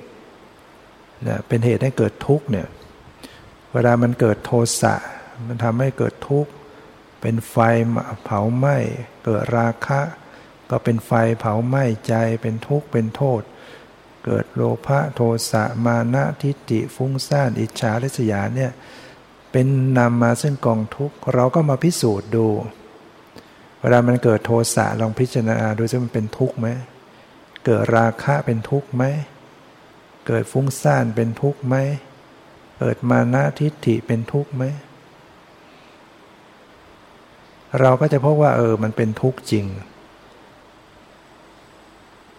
[1.27, 2.67] นะเป็นเหตุให้เกิดทุกข์เนี่ย
[3.73, 4.95] เวลามันเกิดโทสะ
[5.47, 6.51] มันทำให้เกิดทุกข์
[7.27, 7.57] เป็นไฟ
[8.25, 8.77] เผาไหม้
[9.25, 10.01] เกิดราคะ
[10.69, 13.41] ก็เป็นไฟเผาไหม้ใจเป็นทุกข์เป็นโทษ
[14.25, 18.71] เกิดโลภะโทสะมานะทิฏฐิฟุ้งซ่านอิจฉาริษยาเนี่ย
[19.51, 22.47] เป็นนำมาซึ่งกองทุกข์เราก็มาพิสูจน์ดู
[23.79, 26.67] เวลามันเกิดโทสะลองพิจารณาดูซิมันเป็นทุกข์ไหม
[27.65, 29.03] เกิดราคะเป็นทุกข์ไหม
[30.27, 31.75] เกิดฟุ้งซ่านเป็นทุกข์ไหม
[32.79, 34.65] เกิดมานะทิฏฐิเป็นทุกข์ไหม
[37.79, 39.65] เราก็จะพบว่าเออมันเป็นทุกข์จริง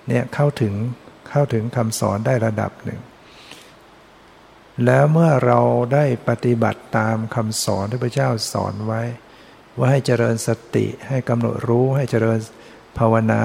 [0.08, 0.74] เนี่ยเข้าถึง
[1.30, 3.00] เข้าถึงคำสอนได้ระดับหนึ่ง
[4.84, 5.60] แล้วเมื่อเรา
[5.94, 9.02] ได้ปฏิบัติตามคำสอนที่พระเจ้าสอนไว้
[9.78, 12.38] ว่าให้เจริญสติให้กำหนดรู้ให้เจริญ
[12.98, 13.44] ภาวนา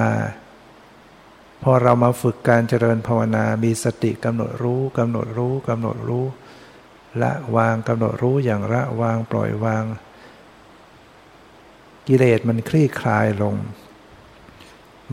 [1.64, 6.26] พอเรามาฝึกการเจริญภาวนา มีสติกำหนดรู้กำหนดรู้กำหนดรู้
[7.22, 9.84] ละวางกำหนดรู้อย่างละวางปล่อยวาง
[12.14, 13.56] กิเลสมันคลี่คลายลง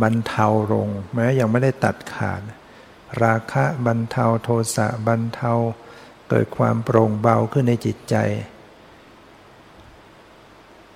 [0.02, 2.42] บรรเทาลง แม้ยังไม่ได้ตัดขาด
[3.22, 5.52] ราคะบรรเทาโทสะบรรเทา
[6.28, 8.16] เกิดความโปร่งเบาขึ้นในจิตใจ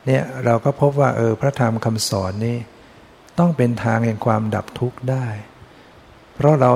[0.07, 2.59] เนี่ยเราก็พบว่าเออพระธรรมคำสอนนี่
[3.39, 5.27] ต้องเป็นทางแห่งความดับทุกข์ได้
[6.35, 6.71] เพราะเรา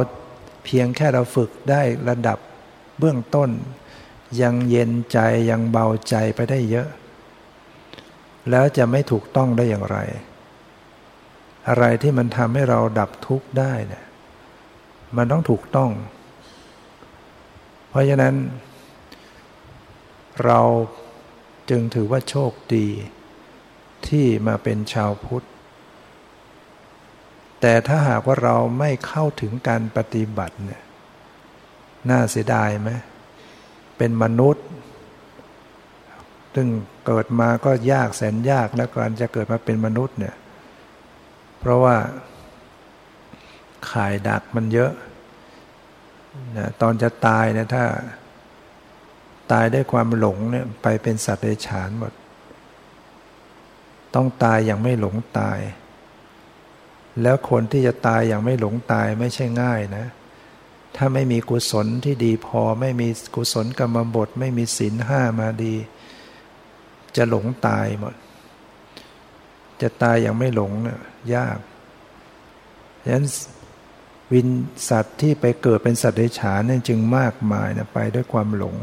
[0.64, 2.38] เพียงแค่เราฝึกได้ระดับ
[2.98, 3.50] เบื้องต้น
[4.42, 5.18] ยังเย็นใจ
[5.50, 6.88] ยังเบาใจไปได้เยอะ
[8.50, 9.98] แล้วจะไม่ถูกต้องได้อย่างไร
[11.68, 14.04] อะไรที่มันทำให้เราดับทุกข์ได้เนี่ย
[15.16, 15.90] มันต้องถูกต้อง
[17.88, 18.34] เพราะฉะนั้น
[20.44, 20.60] เรา
[21.70, 22.88] จึงถือว่าโชคดี
[24.08, 25.46] ที่มาเป็นชาวพุทธ
[27.60, 30.82] แต่ถ้าหากว่าเราไม่เข้าถึงการปฏิบัติเนี่ย
[32.10, 32.90] น่าเสียดายไหม
[33.96, 34.66] เป็นมนุษย์
[36.58, 36.68] ซึ่ง
[37.06, 40.34] เกิดมาก็ยากแสนยากแล้วการจะเกิดมาเป็นมนุษย์เนี่ย
[41.58, 41.96] เพราะว่า
[43.90, 44.92] ข่ายดักมันเยอะ
[46.58, 47.84] นะตอนจะตายเนี่ยถ้า
[49.52, 52.12] ตายด้วยความหลงเนี่ยไปเป็นสัตว์เดรัจฉานหมด
[54.14, 55.58] ต้องตายอย่างไม่หลงตาย
[57.22, 60.06] แล้วคนที่จะตายอย่างไม่หลงตายไม่ใช่ง่ายนะ
[60.96, 65.74] ถ้าไม่มีกุศลที่ดีพอไม่มีกุศลกรรมบท ไม่มีศีลห้ามาดี
[67.16, 68.14] จะหลงตายหมด
[69.80, 71.00] จะตายอย่างไม่หลงเนะี่ย
[71.34, 71.58] ยาก
[73.02, 73.26] ฉะนั้น
[74.32, 74.48] วิน
[74.88, 78.76] สัตว์ที่ไปเกิดเป็นสัตว์เดรัจฉานนี่จึงมากมายนะไปด้วยความหลง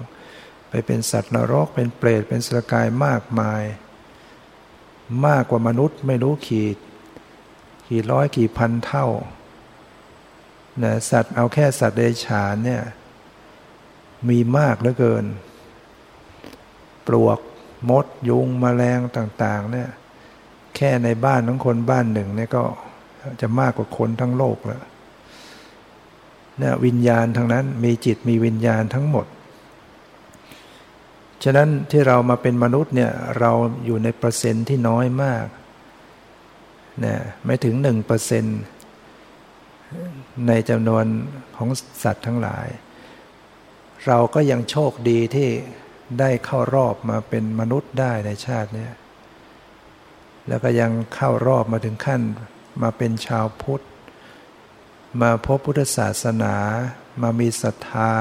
[0.70, 3.64] ไปเป็นสัตว์นรก เป็นเปรตเป็นสกายมากมาย
[5.26, 6.78] มากกว่ามนุษย์ไม่รู้ขีด
[7.88, 9.08] กี่ร้อยกี่พันเท่า
[10.84, 12.84] นะสัตว์เอาแค่สัตว์เดรัจฉานเนี่ย
[14.30, 15.26] มีมากเหลือเกิน
[17.08, 17.40] ปลวก
[17.90, 19.90] มดยุงมแมลงต่าง ๆ เนี่ย
[20.76, 22.64] แค่ในบ้านของคนบ้านหนึ่งเนี่ยก็
[23.42, 24.82] จะมากกว่าคนทั้งโลกแล้ว
[26.60, 29.26] เนี่ยวิญญาณทั้งนั้นมีจิตมีวิญญาณทั้งหมด
[31.44, 33.52] ฉะนั้นที่เรามาเป็นมนุษย์เนี่ยเรา
[33.86, 35.46] อยู่ในเปอร์เซ็นต์ที่น้อยมาก
[37.06, 37.16] นะ
[37.46, 38.60] ไม่ถึงหนึ่งเปอร์เซ็นต์
[40.48, 41.06] ในจำนวน
[41.58, 41.70] ของ
[42.04, 42.68] สัตว์ทั้งหลาย
[44.08, 45.50] เราก็ยังโชคดีที่
[46.20, 48.88] ได้เข้ารอบมาเป็นมนุษย์ได้ในชาตินี้
[50.48, 52.22] แล้วก็ยังเข้ารอบมาถึงขั้น
[52.82, 53.84] มาเป็นชาวพุทธ
[55.22, 56.56] มาพบพุทธศาสนา
[57.22, 58.12] มามีศรัทธา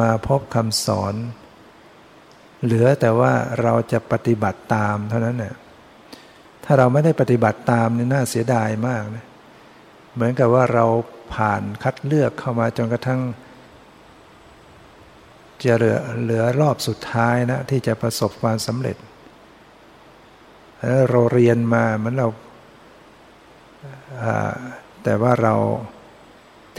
[0.00, 1.14] มาพบคำสอน
[2.64, 5.54] เหลือแต่ว่าเราจะปฏิบัติตามเท่านั้นเนี่ย
[6.64, 9.26] ถ้าเราไม่ได้ปฏิบัติตามนี่น่าเสียดายมากนะ
[10.14, 10.86] เหมือนกับว่าเรา
[11.34, 13.20] ผ่านคัดเลือกเข้ามาจนกระทั่ง
[15.64, 18.96] จะเหลือเหลือรอบสุดท้ายนะที่จะประสบความสำเร็จ
[21.08, 22.28] เราเรียนมาเหมือนเรา
[25.02, 25.54] แต่ว่าเรา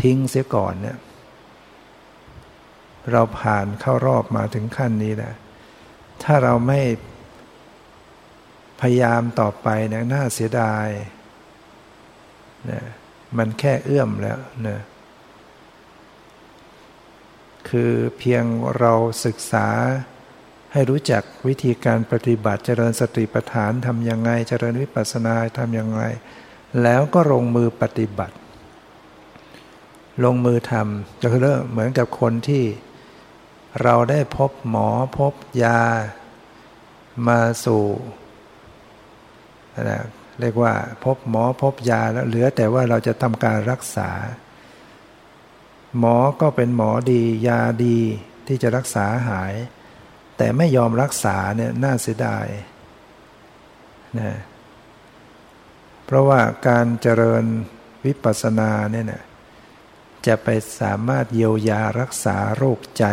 [0.01, 0.97] ทิ้งเสียก่อนเนี่ย
[3.11, 5.35] เราผ่านเข้ารอบมาถึงขั้นนี้แล้ว
[6.23, 6.81] ถ้าเราไม่
[8.81, 10.87] พยายามต่อไปเนี่ยน่าเสียดาย
[12.69, 12.81] นะ
[13.37, 14.79] มันแค่เอื้อมแล้วนะ
[17.71, 18.43] คือเพียง
[18.79, 18.93] เรา
[19.25, 19.67] ศึกษา
[20.73, 26.01] ให้รู้จักวิธีการปฏิบัติเจริญสติปัฏฐานทำยังไง เจริญวิปัสสนาทำยังไง
[26.83, 28.35] แล้วก็ลงมือปฏิบัติ
[30.23, 32.63] ลงมือทำจะเริ่มเหมือนกับคนที่
[33.83, 35.81] เราได้พบหมอพบยา
[37.27, 37.85] มาสู่
[39.89, 40.01] นะ
[40.39, 44.09] เรียกว่าพบหมอพบยาแล้วเหลือแต่ว่าเราจะทำการรักษา
[45.99, 47.99] หมอก็เป็นหมอดี ยาดี
[48.47, 49.53] ที่จะรักษาหาย
[50.37, 52.47] แต่ไม่ยอมรักษาเนี่ยน่าเสียดาย
[54.19, 54.31] นะ
[56.05, 57.43] เพราะว่าการเจริญ
[58.05, 59.23] วิปัสสนาเนี่ยนะ
[60.27, 60.47] จะไป
[60.81, 63.05] สามารถเยียวยารักษาโรคใจ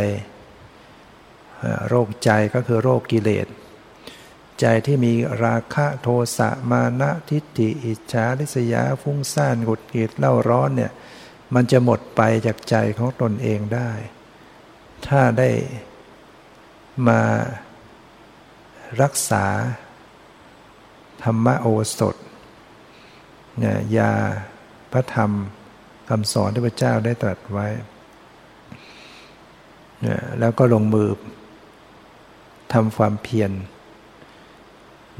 [1.88, 3.46] โรคใจก็คือโรคกิเลส
[4.60, 5.12] ใจที่มี
[5.44, 10.92] ราคะโทสะมานะทิฏฐิอิจฉาริษยาฟุ้งซ่านหงุดหงิดเล่าร้อนเนี่ย
[11.54, 13.90] มันจะหมดไปจากใจของตนเองได้
[15.06, 15.50] ถ้าได้
[17.08, 17.20] มา
[19.02, 19.46] รักษา
[21.22, 21.66] ธรรมโอ
[21.98, 22.16] สถ
[23.58, 24.12] เนี่ยยา
[24.92, 25.30] พระธรรม
[26.08, 27.66] คำสอนที่พระเจ้าได้ตรัสไว้
[30.02, 31.08] เนี่ยแล้วก็ลงมือ
[32.72, 33.50] ทำความเพียร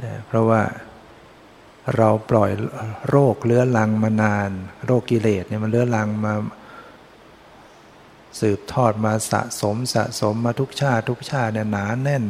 [0.02, 0.62] นี่ยเพราะว่า
[1.96, 2.51] เราปล่อย
[3.09, 4.51] โรคเลื้อรังมานาน
[4.87, 6.35] โรคกิเลสเนี่ยมันเลื้อรังมา
[8.40, 12.24] สืบทอดมาสะสมสะสมมาทุกชาติทุกชาติเนี่ยหนาแน่น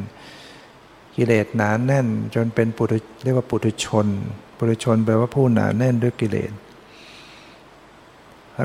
[1.16, 4.06] กิเลสหนาแน่น จนเป็นปุถุเรียกว่าปุถุชน
[4.56, 6.52] ปุถุชนแปลว่าผู้หนาแน่นด้วยกิเลส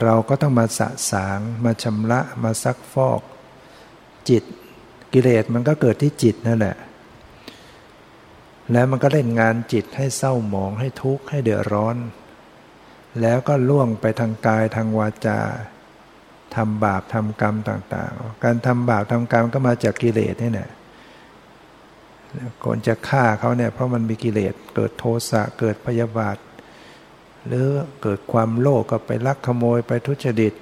[0.03, 3.21] เราก็ต้องมาสะสางมาชำระมาซักฟอก
[4.29, 4.43] จิต
[5.13, 6.75] กิเลสมันก็เกิดที่จิตนั่นแหละ
[8.71, 11.95] แล้วมันก็เล่นงานจิตให้เศร้าหมองให้ทุกข์ให้เดือดร้อน
[13.21, 15.39] แล้วก็ล่วงไปทางกายทางวาจา
[16.55, 20.69] ทำบาปทำกรรมต่าง ๆ การทำบาปทำกรรมก็มาจากกิเลสนี่แหละ
[22.63, 26.37] คนจะฆ่าเขาเนี่ยเพราะมันมีกิเลสเกิดโทสะเกิดพยาบาท
[27.47, 27.67] หรือ
[28.01, 30.53] เกิดความโลภกก็ไปลักขโมยไปทุจริต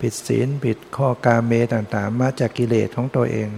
[0.00, 3.48] ผิดศีลผิดข้อกาเมต่างๆ มาจากกิเลสของตัวเอง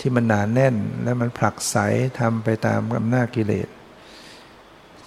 [0.00, 1.76] ที่มันหนานแน่นและมันผลักไส
[2.20, 3.68] ทำไปตามอำนาจกิเลส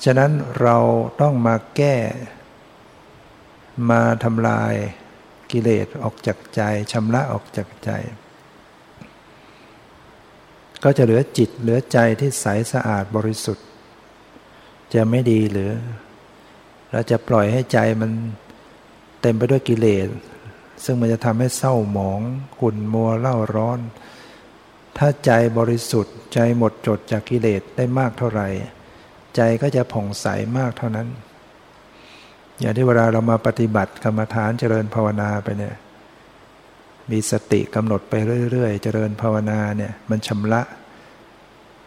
[0.04, 0.78] ฉะนั้นเรา
[1.22, 1.96] ต้องมาแก้
[3.90, 4.74] มาทำลาย
[5.52, 7.92] กิเลสออกจากใจชำระออกจากใจ
[10.84, 13.68] ก็จะเหลือจิตเหลือใจที่ใสสะอาดบริสุทธิ์
[14.94, 15.72] จะไม่ดีหรือ
[16.92, 18.12] เราจะปล่อยให้ใจมัน
[19.22, 20.08] เต็มไปด้วยกิเลส
[20.84, 22.22] ซึ่งมันจะทำให้เศร้าหมอง
[22.60, 23.80] ขุ่นมัวเล่าร้อน
[25.00, 28.48] ถ้าใจบริสุทธิ์ใจหมดจดจากกิเลสได้มากเท่าไหร่
[29.36, 30.26] ใจก็จะผ่องใส
[30.58, 31.08] มากเท่านั้น
[32.60, 35.76] อย่างที่เวลาเรามาปฏิบัติกรรมฐานเจริญภาวนาไปเนี่ย
[37.12, 38.14] มีสติกำหนดไป
[38.52, 40.62] เรื่อยๆ เจริญภาวนาเนี่ยมันชำระ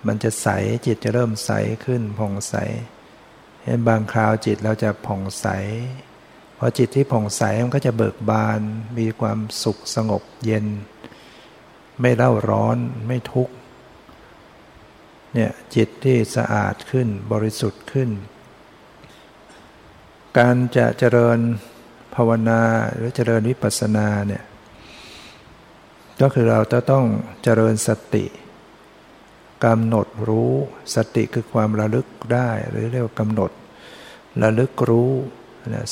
[0.07, 0.49] มันจะใส
[0.87, 1.51] จิตจะเริ่มใส
[1.85, 2.55] ขึ้นผ่องใส
[3.63, 5.47] เห็นบางคราวจิตเราจะผ่องใส
[6.59, 8.61] พอจิตที่ผ่องใสมันก็จะเบิกบาน
[8.99, 10.67] มีความสุขสงบเย็น
[12.03, 13.55] ไม่เล่าร้อนไม่ทุกข์
[15.35, 18.11] เนี่ยจิตที่สะอาดขึ้นบริสุทธิ์ขึ้น
[20.39, 21.39] การจะเจริญ
[22.15, 22.63] ภาวนา
[22.95, 24.45] หรือเจริญวิปัสสนาเนี่ย
[26.21, 27.05] ก็คือเราจะต้อง
[27.43, 28.25] เจริญสติ
[29.65, 30.53] กำหนดรู้
[30.95, 33.51] สติคือความระลึกได้หรือเรียกว่ากำหนด
[34.43, 35.13] ระลึกรู้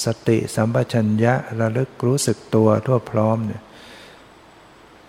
[0.05, 3.63] สติสัมปชัญญะระลึกรู้สึกตัวทั่วพร้อมเนี่ย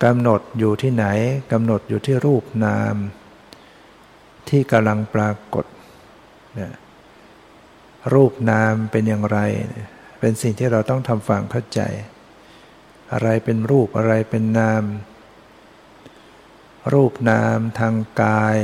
[0.03, 1.05] กำหนดอยู่ที่ไหน
[1.51, 2.95] กำหนดอยู่ที่รูปนาม
[4.49, 5.65] ที่กำลังปรากฏ
[6.55, 6.73] เนี่ย
[8.13, 9.39] รูปนามเป็นอย่างไร
[10.19, 11.81] เป็นสิ่งที่เราต้องทำฟังเข้าใจ
[13.11, 14.83] อะไรเป็นรูปอะไรเป็นนาม
[16.93, 18.59] รูปนามทางกาย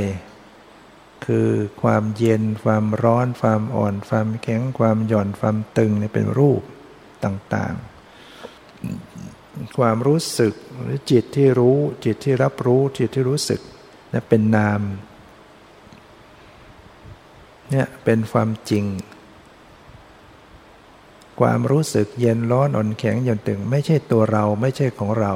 [1.26, 1.50] คือ
[1.82, 6.62] ความเย็นความร้อน ความอ่อน ความแข็งความหย่อนความตึงเนี่ยเป็นรูป
[7.24, 7.74] ต่าง
[8.54, 9.27] ๆ
[9.78, 13.60] ความรู้สึกหรือจิตที่รู้ จิตที่รับรู้จิตที่รู้สึก
[14.12, 14.80] นี่เป็นนาม
[17.70, 18.84] เนี่ยเป็นความจริง
[21.40, 25.34] ความรู้สึกเย็นร้อนอ่อนแข็งหย่อนตึง ไม่ใช่ตัวเราไม่ใช่ของเรา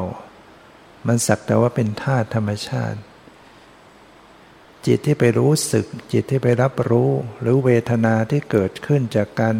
[1.06, 2.98] มันสักแต่ว่าเป็นธาตุธรรมชาติ
[4.86, 9.56] จิตที่ไปรู้สึก จิตที่ไปรับรู้ หรือเวทนาที่เกิดขึ้นจากการ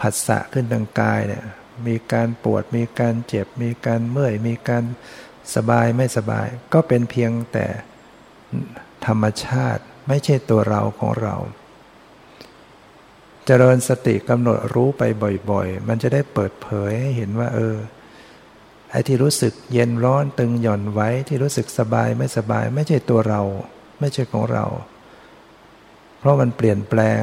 [0.00, 1.44] ผัสสะขึ้นทางกายเนี่ย
[1.86, 4.84] มีการปวด มีการเจ็บ มีการเมื่อย มีการ
[5.54, 7.66] สบายไม่สบาย ก็เป็นเพียงแต่
[9.06, 11.36] ธรรมชาติไม่ใช่ตัวเราของเรา
[13.46, 15.02] เจริญสติกำหนดรู้ไป
[15.50, 17.76] บ่อยๆ มันจะได้เปิดเผยให้เห็นว่า เออ
[18.90, 23.42] ไอ้ที่รู้สึกเย็นร้อนตึงหย่อนไว้ที่รู้สึกสบายไม่สบาย ไม่ใช่ตัวเรา
[24.00, 24.64] ไม่ใช่ของเรา
[26.18, 27.22] เพราะมันเปลี่ยนแปลง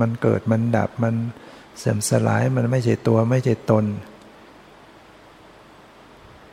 [0.00, 1.14] มันเกิดมันดับมัน
[1.78, 3.84] เสื่อมสลายมันไม่ใช่ตัวไม่ใช่ตน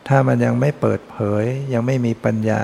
[0.08, 2.62] ถ้ามันยังไม่เปิดเผย ยังไม่มีปัญญา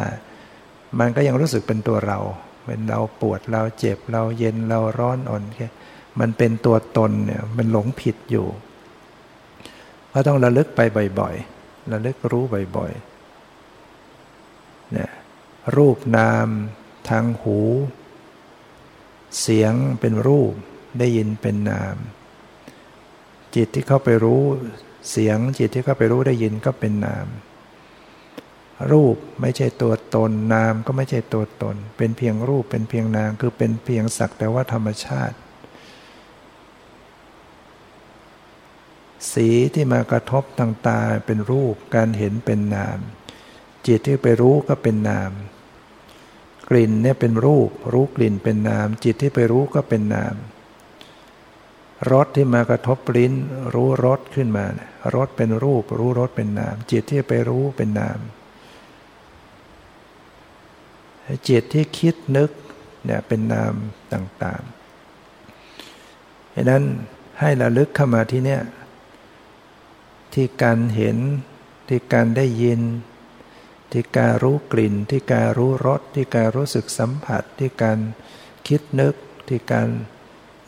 [0.99, 2.19] มันก็ยังรู้สึกเป็นตัวเรา
[2.65, 5.67] เป็นเราปวดเราเจ็บเราเย็นเราร้อนอ่อนแค่
[6.19, 8.47] มันเป็นตัวตนเนี่ยมันหลงผิดอยู่
[10.13, 10.79] ก็ต้องระลึกไป
[11.19, 12.43] บ่อยๆระลึกรู้
[12.77, 15.11] บ่อยๆเนี่ย
[15.75, 16.47] รูปนาม
[17.09, 17.59] ทางหู
[19.39, 20.53] เสียงเป็นรูป
[20.99, 21.95] ได้ยินเป็นนาม
[23.55, 24.43] จิตที่เข้าไปรู้
[25.09, 27.27] เสียงจิตที่เข้าไปรู้ได้ยินก็เป็นนาม
[28.91, 35.37] รูปไม่ใช่ตัวตน นามก็ไม่ใช่ตัวตน เป็นเพียงรูปเป็นเพียงนามคือเป็นเพียงสักแต่ว่าธรรมชาติ
[39.33, 42.99] สีที่มากระทบทางตาเป็นรูปการเห็นเป็นนาม
[43.87, 45.31] จิตที่ไปรู้ก็เป็นนาม
[46.69, 50.35] กลิ่นเนี่ยเป็นรูป รู้กลิ่นเป็นนาม จิตที่ไปรู้ก็เป็นนาม
[52.11, 53.33] รสที่มากระทบลิ้น
[53.73, 54.65] รู้รสขึ้นมา
[55.15, 58.19] รสเป็นรูป รู้รสเป็นนาม จิตที่ไปรู้เป็นนาม
[61.47, 62.51] จิตที่คิดนึก
[63.05, 63.73] เนี่ยเป็นนาม
[64.13, 66.83] ต่างๆดังนั้น
[67.39, 68.61] ให้ระลึกเข้ามาที่เนี่ย
[70.33, 71.17] ที่การเห็น
[71.89, 72.81] ที่การได้ยิน
[73.91, 77.97] ที่การรู้กลิ่น ที่การรู้รสที่การรู้สึกสัมผัส ที่การ
[78.67, 79.15] คิดนึก
[79.47, 79.87] ที่การ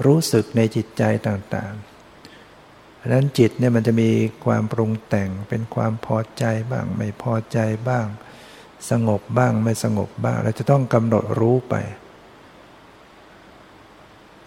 [0.05, 4.09] รู้สึกในจิตใจต่างๆเพราะนั้นจิตเนี่ยมันจะมี
[4.45, 8.05] ความปรุงแต่งเป็นความพอใจบ้าง ไม่พอใจบ้าง
[8.89, 11.75] สงบบ้างไม่สงบบ้าง เราจะต้องกำหนดรู้ไป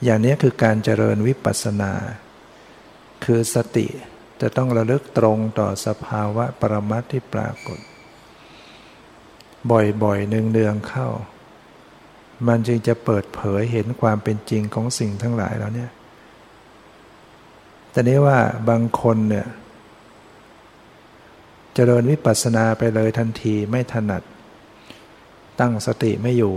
[0.04, 1.92] อย่างนี้คือการเจริญวิปัสสนา
[3.24, 3.86] คือสติ
[4.40, 7.78] จะต้องระลึกตรงต่อสภาวะปรมัตที่ปรากฏ
[9.70, 11.09] บ่อยๆเนืองๆเข้า
[12.49, 15.91] มันจึงจะเปิดเผยเห็นความเป็นจริงของสิ่งทั้งหลายแล้วเนี่ย
[17.91, 19.47] แต่นี้ว่าบางคนเนี่ย
[21.76, 24.22] จเจริญวิปัสสนาไปเลยทันทีไม่ถนัด
[25.61, 26.57] ตั้งสติไม่อยู่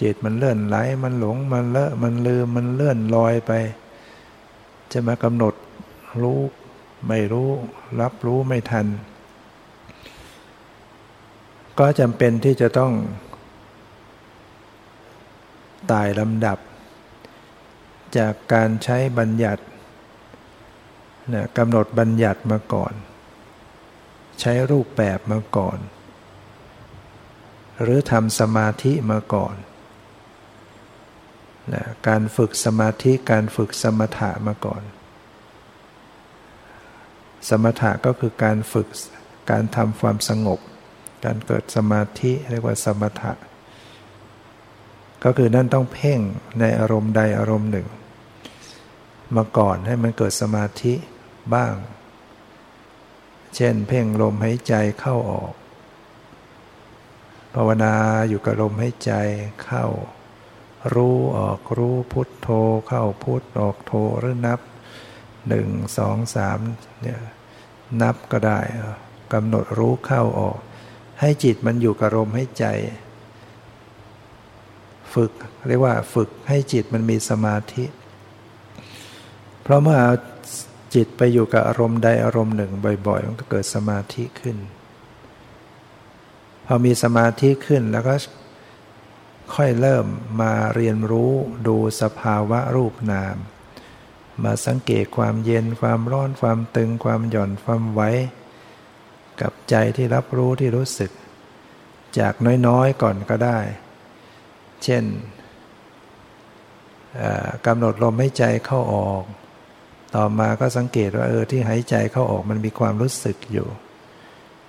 [0.00, 3.52] จิตมันเลื่อนไหล มันหลง มันเลอะ มันลืม มันเลื่อนลอยไป
[4.92, 5.54] จะมากำหนด
[6.22, 6.40] รู้
[7.08, 7.50] ไม่รู้
[8.00, 8.86] รับรู้ไม่ทัน
[11.78, 12.92] ก็จำเป็นที่จะต้อง
[15.92, 16.58] ตายลำดับ
[18.18, 19.62] จากการใช้บัญญัติ
[21.34, 22.92] นะกำหนดบัญญัติมาก่อน
[24.40, 25.78] ใช้รูปแบบมาก่อน
[27.82, 29.56] หรือทำสมาธิมาก่อน
[31.74, 34.82] นะการฝึกสมาธิการฝึกสมถะมาก่อน
[37.48, 38.88] สมถะก็คือการฝึก
[39.50, 40.60] การทำความสงบ
[41.24, 43.32] การเกิดสมาธิเรียกว่าสมถะ
[45.24, 46.20] ก็คือนั่นต้องเพ่ง
[46.60, 47.86] ในอารมณ์ใดอารมณ์หนึ่ง
[49.36, 50.94] มาก่อนให้มันเกิดสมาธิ
[51.54, 51.74] บ้าง
[53.54, 55.52] เช่น เพ่งลมหายใจเข้าออก
[57.54, 57.94] ภาวนา
[58.28, 59.12] อยู่กับลมหายใจ
[59.64, 59.86] เข้า
[60.94, 62.48] รู้ออกรู้พุทโธ
[62.88, 64.60] เข้าพุทออกโธหรือนับ
[65.48, 66.58] หนึ่งสองสาม
[67.02, 67.20] เนี่ย
[68.02, 68.60] นับก็ได้
[69.32, 70.58] กำหนดรู้เข้าออก
[71.20, 72.66] ให้จิตมันอยู่กับลมหายใจ
[75.14, 75.32] ฝึก
[75.68, 77.84] เรียกว่าฝึกให้จิตมันมีสมาธิ
[79.62, 80.14] เพราะเมื่อเอา
[80.94, 82.72] จิตไปอยู่กับอารมณ์ใดอารมณ์หนึ่ง
[83.06, 84.56] บ่อยๆมันก็เกิดสมาธิขึ้น
[86.66, 88.14] พอมีสมาธิขึ้นแล้วก็
[89.54, 90.06] ค่อยเริ่ม
[90.40, 91.32] มาเรียนรู้
[91.68, 93.36] ดูสภาวะรูปนาม
[94.44, 98.10] มาสังเกตความเย็นความร้อนความตึงความหย่อนความไว้
[99.40, 101.10] กับใจที่รับรู้ที่รู้สึก
[102.18, 102.34] จาก
[102.66, 103.58] น้อยๆก่อนก็ได้
[104.84, 105.04] เช่น
[107.66, 109.24] กำหนดลมหายใจเข้าออก
[110.14, 113.68] ต่อมาก็สังเกตว่าเออที่หายใจเข้าออกมันมีความรู้สึกอยู่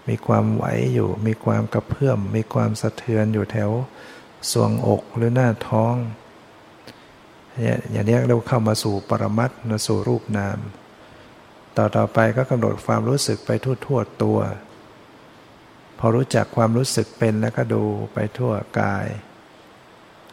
[0.09, 3.71] มีความไหวอยู่ มีความกระเพื่อม มีความสะเทือนอยู่แถว
[4.51, 5.95] สวงอกหรือหน้าท้อง
[7.55, 10.57] เนี่ยอย่างนี้เราเข้ามาสู่ปรมัตมาสู่รูปนาม
[11.77, 14.39] ต่อต่อไปก็กำหนดความรู้สึกไปทั่วทั่วตัว
[15.99, 17.83] พอรู้จักความรู้สึกเป็นแล้วก็ดู
[18.13, 19.05] ไปทั่วกาย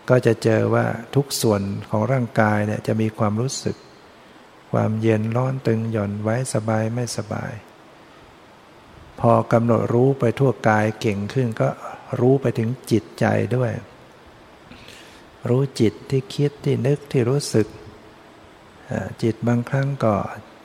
[0.09, 3.76] ก็จะเจอว่าทุกส่วนของร่างกายเนี่ยจะมีความรู้สึก
[4.72, 7.52] ความเย็นร้อนตึงหย่อนไว้สบายไม่สบาย
[9.20, 11.68] พอกำหนดรู้ไปทั่วกายเก่งขึ้นก็
[12.20, 13.26] รู้ไปถึงจิตใจ
[13.57, 13.72] ด้วย
[15.48, 17.66] รู้จิตที่คิดที่นึกที่รู้สึก
[19.22, 20.14] จิตบางครั้งก็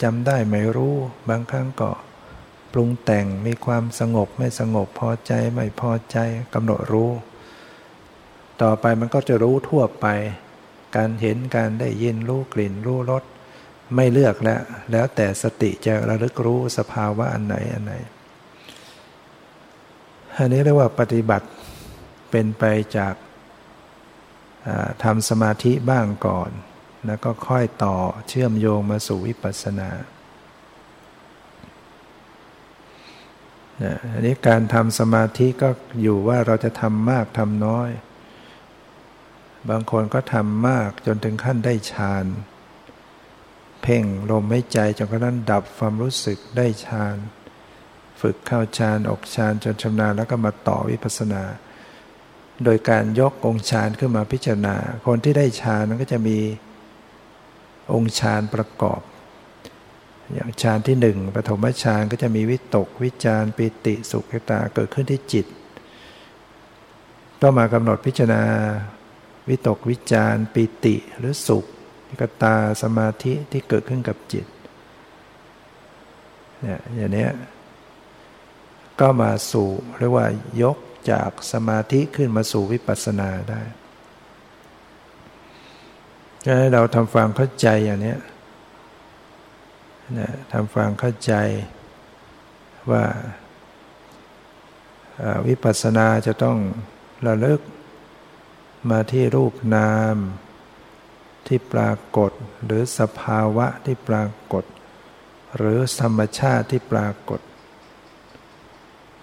[0.04, 0.96] จำได้ไม่รู้
[1.30, 1.92] บางครั้งก็
[2.74, 6.18] ปรุงแต่งมีความสงบไม่สงบพอใจไม่พอใจ
[6.54, 7.12] กำหนดรู้
[8.62, 10.08] ต่อไปมันก็จะรู้ทั่วไป
[10.96, 13.24] การเห็นการได้ยินรู้กลิ่นรู้รส
[13.96, 17.94] ไม่เลือกแล้ว แล้วแต่สติจะระลึกรู้สภาวะอันไหนอันไหน
[20.38, 21.48] อันนี้เรียกว่าปฏิบัติ
[22.32, 22.64] เป็นไป
[22.98, 23.16] จาก
[25.04, 26.52] ทำสมาธิบ้างก่อน
[27.06, 27.96] แล้วก็ค่อยต่อ
[28.28, 29.90] เชื่อมโยงมาสู่วิปัสสนา
[34.14, 35.70] อันนี้การทำสมาธิก็
[36.02, 37.90] อยู่ว่าเราจะทำมากทำน้อย
[39.70, 42.26] บางคนก็ทำมากจนถึงขั้นได้ฌาน
[43.82, 47.16] เพ่งลมไม่ใจจนกระทั่งดับความรู้สึกได้ฌาน
[48.22, 51.44] ฝึกเข้าฌานออกฌานจนชำนาญแล้วก็มาต่อวิปัสสนา
[52.64, 56.38] โดยการยกองค์ฌานขึ้นมาพิจารณา คนที่ได้ฌานนั้นก็จะมี
[57.94, 59.02] องค์ฌานประกอบ
[60.34, 65.46] อย่างฌานที่หนึ่งปฐมฌานก็จะมีวิตก วิจารปิติสุขตาเกิดขึ้นที่จิต
[67.42, 68.44] ก็มากำหนดพิจารณา
[69.50, 71.66] วิตกวิจารปิติหรือสุข
[72.22, 74.46] กตาสมาธิที่เกิดขึ้นกับจิต
[76.62, 77.28] เนี่ยอย่างนี้
[79.00, 79.70] ก็มาสู่
[80.00, 80.28] เรียกว่า
[80.64, 80.78] ยก
[81.12, 83.62] จากสมาธิขึ้นมาสู่วิปัสสนาได้
[86.60, 88.16] ให้เราทำความเข้าใจอย่างนี้
[90.20, 91.34] นะทำความเข้าใจ
[92.92, 93.04] ว่า
[95.48, 96.58] วิปัสสนาจะต้อง
[97.28, 97.60] ระลึก
[98.88, 100.18] มาที่รูปนาม
[101.48, 102.32] ที่ปรากฏ
[102.66, 104.66] หรือสภาวะที่ปรากฏ
[105.58, 107.40] หรือธรรมชาติที่ปรากฏ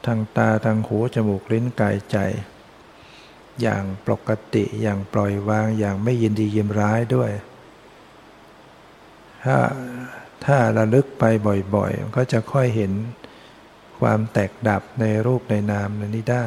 [0.06, 2.16] ทางตาทางหูจมูกลิ้นกายใจ
[3.62, 7.30] อย่างปกติอย่างปล่อยวางอย่างไม่ยินดียิมร้ายด้วย
[9.44, 9.58] ถ้า
[10.44, 11.24] ถ้าระลึกไป
[11.74, 12.92] บ่อยๆ ก็จะค่อยเห็น
[14.00, 16.46] ความแตกดับในรูปในนามนี้ได้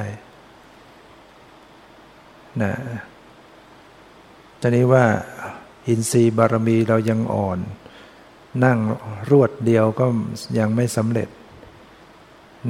[2.62, 2.74] นะ
[4.62, 5.06] ตอนนี้ว่า
[5.88, 7.60] อินทรีย์บารมีเรายังอ่อน
[8.66, 8.80] นั่ง
[9.30, 10.06] รวดเดียวก็
[10.60, 11.30] ยังไม่สำเร็จ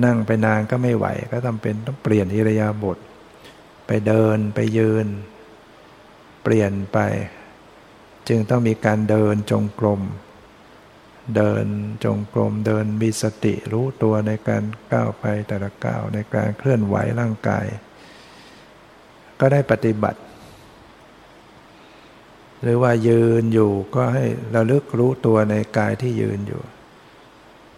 [0.05, 2.97] นั่งไปนานก็ไม่ไหว ก็จำเป็นต้องเปลี่ยนอิรยาบถ
[3.87, 5.07] ไปเดินไปยืน
[6.43, 6.97] เปลี่ยนไป
[8.27, 10.01] จึงต้องมีการเดินจงกรม
[11.35, 11.65] เดิน
[12.03, 17.65] จงกรมเดินมีสติรู้ตัวในการก้าวไปแต่ละก้าวในการเคลื่อนไหวร่างกาย
[19.39, 20.19] ก็ได้ปฏิบัติ
[22.61, 24.25] หรือว่ายืนอยู่ก็ให้
[24.55, 26.61] ระลึกรู้ตัวในกายที่ยืนอยู่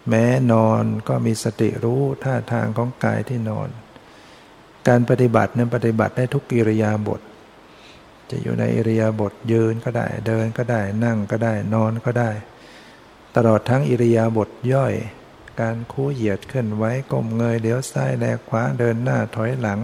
[0.08, 3.68] แม้นอนก็มีสติรู้ท่าทางของกายที่นอน
[4.88, 7.20] การปฏิบัตินั้นปฏิบัติได้ทุกกิริยาบท
[8.30, 12.30] จะอยู่ในอิริยาบถยืนก็ได้เดินก็ได้นั่งก็ได้นอนก็ได้
[13.36, 14.94] ตลอดทั้งอิริยาบถย่อย
[15.60, 19.80] การคู่เหยียดขึ้นไว้ก้มเงยเดี๋ยวซ้ายแลขวาเดินหน้าถอยหลัง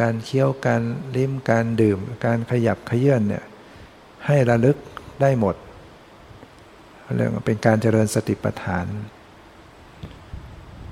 [0.00, 0.82] การเคี้ยวการ
[1.16, 3.44] ลิ้มการดื่ม การขยับขยื่นเนี่ย
[4.26, 4.76] ให้ระลึก
[5.20, 5.56] ได้หมด
[7.14, 8.86] เรื่องเป็นการเจริญสติปัฏฐาน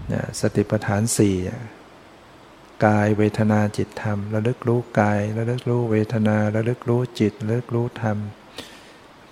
[0.09, 1.37] เนี่ยสติปัฏฐานสี่
[2.87, 8.19] กายเวทนาจิตธรรม ระลึกรู้กายระลึกรู้เวทนาระลึกรู้จิตระลึกรู้ธรรม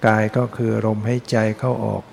[0.06, 2.04] กายก็คือลมให้ใจเข้าออก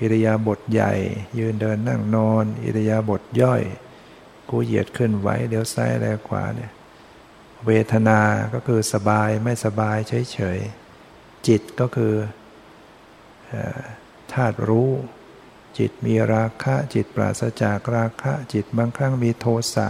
[0.00, 0.94] อิริยาบถใหญ่
[1.38, 3.62] ยืนเดินนั่งนอน อิริยาบถย่อย
[4.50, 6.72] กูเหยียดขึ้นไหวเดี๋ยวซ้ายแล้วขวาเนี่ย
[7.66, 8.20] เวทนา
[8.54, 9.96] ก็คือสบายไม่สบาย
[10.32, 12.14] เฉยๆ จิตก็คือ
[14.32, 14.90] ธาตุรู้
[15.78, 19.88] จิตมีราคะจิตปราศจากราคะ จิตบางครั้งมีโทสะ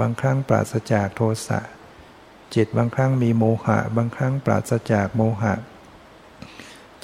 [0.00, 1.60] บางครั้งปราศจากโทสะ
[2.54, 5.54] จิตบางครั้งมีโมหะ บางครั้งปราศจากโมหะ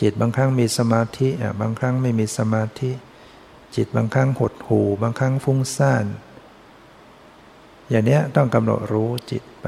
[0.01, 1.29] จิตบางครั้งมีสมาธิ
[1.61, 2.91] บางครั้งไม่มีสมาธิ
[3.77, 6.05] จิตบางครั้งหดหู่ บางครั้งฟุ้งซ่าน
[7.91, 9.67] อย่างนี้ต้องกำหนดรู้จิตไป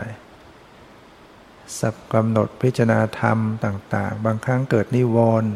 [1.80, 5.50] สับกำหนดพิจารณาธรรมต่าง ๆ บางครั้งเกิดนิวรณ์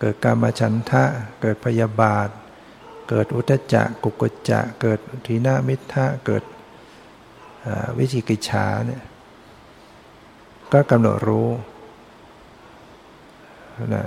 [0.00, 1.04] เกิดกรรมฉันทะ
[1.40, 2.28] เกิดพยาบาท
[3.08, 6.44] เกิดอุทจักกุกจะเกิดทีนามิทะเกิด
[7.98, 9.02] วิจิกิจฉาเนี่ย
[10.72, 11.48] ก็กำหนดรู้
[13.94, 14.04] นะ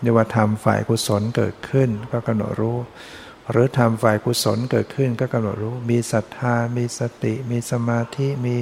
[0.00, 2.76] เรียกว่าทำฝ่ายกุศลเกิดขึ้น ก็กำหนดรู้
[3.50, 8.56] หรือทำฝ่ายกุศลเกิดขึ้นก็กำหนดรู้ มีศรัทธา มีสติ มีสมาธิ มี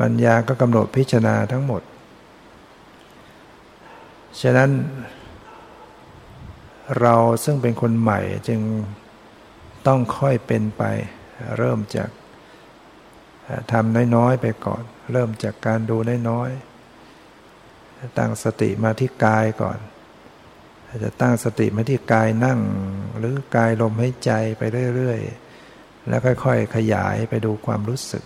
[0.00, 1.82] ปัญญาก็กำหนดพิจารณาทั้งหมด
[4.40, 4.70] ฉะนั้น
[7.00, 8.60] เราซึ่งเป็นคนใหม่จึง
[9.86, 10.82] ต้องค่อยเป็นไป
[11.56, 12.10] เริ่มจาก
[13.72, 14.82] ทำน้อยๆไปก่อน
[15.12, 15.96] เริ่มจากการดู
[16.28, 19.78] น้อยๆตั้งสติมาที่กายก่อน
[21.04, 22.60] จะตั้งสติมาที่กายนั่ง
[23.18, 24.62] หรือกายลมให้ใจไป
[24.96, 28.24] เรื่อยๆ แล้วค่อยๆ ขยายไปดูความรู้สึก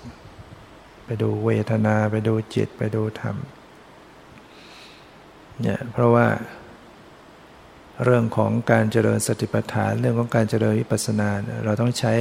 [1.07, 3.37] ไปดูเวทนาไปดูจิตไปดูธรรม
[5.61, 6.27] เนี่ยเพราะว่า
[8.05, 11.29] เรื่องของการเจริญสติปัฏฐาน เรื่องของการเจริญวิปัสสนา
[11.65, 12.15] เราต้องใช้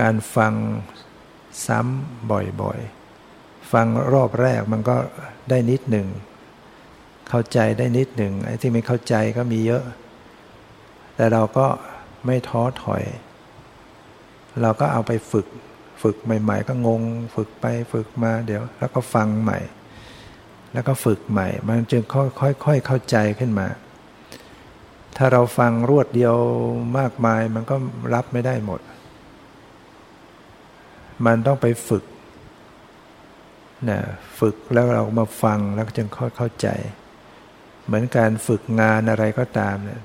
[0.00, 0.54] การฟัง
[1.66, 2.30] ซ้ำ
[2.62, 4.96] บ่อยๆ ฟังรอบแรกมันก็
[5.50, 6.06] ได้นิดหนึ่ง
[7.30, 9.84] เข้าใจได้นิดหนึ่งไอ้ที่ไม่เข้าใจก็มีเยอะ
[11.16, 11.66] แต่เราก็
[12.26, 13.04] ไม่ท้อถอย
[14.62, 15.46] เราก็เอาไปฝึก
[16.02, 17.02] ฝึกใหม่ ๆ ก็งง
[17.34, 19.58] ฝึกไปฝึกมาเดี๋ยว แล้วก็ฟังใหม่
[20.72, 23.68] แล้วก็ฝึกใหม่ มันจึงค่อยๆเข้าใจขึ้นมา
[25.16, 26.36] ถ้าเราฟังรวดเดียว
[26.98, 27.76] มากมายมันก็
[28.14, 28.80] รับไม่ได้หมด
[31.26, 32.04] มันต้องไปฝึก
[33.88, 34.00] นะ
[34.40, 36.68] ฝึกแล้วเรามาฟังแล้วจึงค่อยเข้าใจ
[37.90, 40.02] เหมือนการฝึกงานอะไรก็ตามเนี่ย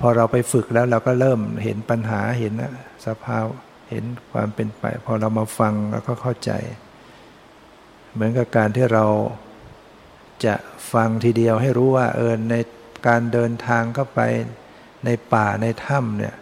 [0.00, 2.54] พอเราไปฝึกแล้วเราก็เริ่มเห็นปัญหาเห็น
[3.06, 3.44] สภาว
[3.90, 6.52] เห็นความเป็นไป พอเรามาฟังแล้วก็เข้าใจ
[8.12, 9.04] เหมือนกับการที่เรา
[10.44, 10.54] จะ
[10.92, 12.54] ฟังทีเดียวให้รู้ว่าเออใน
[13.06, 14.20] การเดินทางเข้าไป
[15.04, 16.34] ในป่าในถ้ำเนี่ย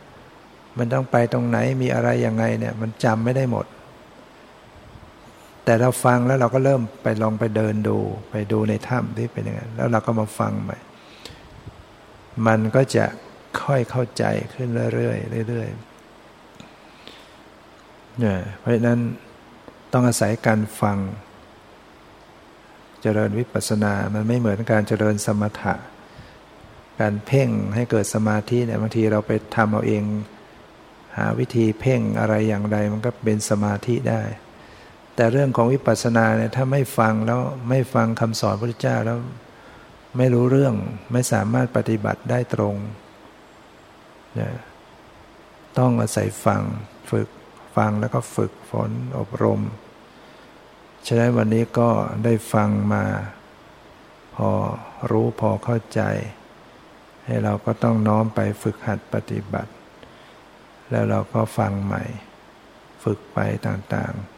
[0.78, 3.66] มันต้องไปตรงไหนมีอะไรยังไงเนี่ย มันจำไม่ได้หมด
[5.68, 7.98] แต่เราฟังแล้วเราก็เริ่มไปลองไปเดินดู
[8.30, 10.78] ไปดูในถ้ำที่เป็นยังไงแล้วเราก็มาฟังใหม่
[12.46, 13.04] มันก็จะ
[13.62, 18.98] ค่อยเข้าใจขึ้นเรื่อยๆเรื่อยๆเนี่ยเพราะฉะนั้น
[19.92, 20.98] ต้องอาศัยการฟัง
[23.02, 25.74] เจริญวิปัสสนา มันไม่เหมือนการเจริญสมถะ
[27.00, 30.04] การเพ่งให้เกิดสมาธิเนี่ยบางทีเราไปทำเอาเอง
[31.16, 34.22] หาวิธีเพ่งอะไรอย่างใดมันก็เป็นสมาธิได้
[35.20, 39.18] แต่เรื่องของวิปัสสนาเนี่ยถ้าไม่ฟังแล้วไม่ฟังคำสอนพระพุทธเจ้าแล้ว
[40.16, 40.74] ไม่รู้เรื่อง
[41.12, 42.76] ไม่สามารถปฏิบัติได้ตรง
[44.38, 44.50] นะ
[45.78, 46.62] ต้องอาศัยฟัง
[47.10, 47.28] ฝึก
[47.76, 49.60] ฟังแล้วก็ฝึกฝนอบรม
[51.06, 51.88] ฉะนั้นวันนี้ก็
[52.24, 53.04] ได้ฟังมา
[54.36, 54.50] พอ
[55.10, 56.00] รู้พอเข้าใจ
[57.24, 59.72] ให้เราก็ต้องน้อมไปฝึกหัดปฏิบัติ
[60.90, 62.04] แล้วเราก็ฟังใหม่
[63.04, 63.38] ฝึกไป
[63.68, 64.37] ต่างๆ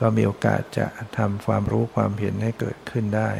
[0.00, 0.86] ก็มีโอกาสจะ
[1.18, 3.30] ทำความรู้ความเห็นให้เกิดขึ้นได้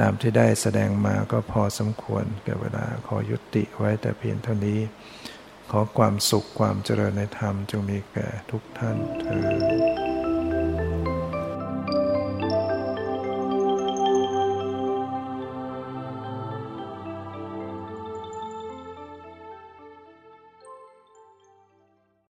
[0.00, 4.80] ตามที่ได้แสดงมาก็พอสมควรเกิดเวลาขอยุติไว้แต่เพียงเท่านี้
[5.70, 10.09] ขอความสุขความเจริญในธรรมจงมีแก่ทุกท่านเธอ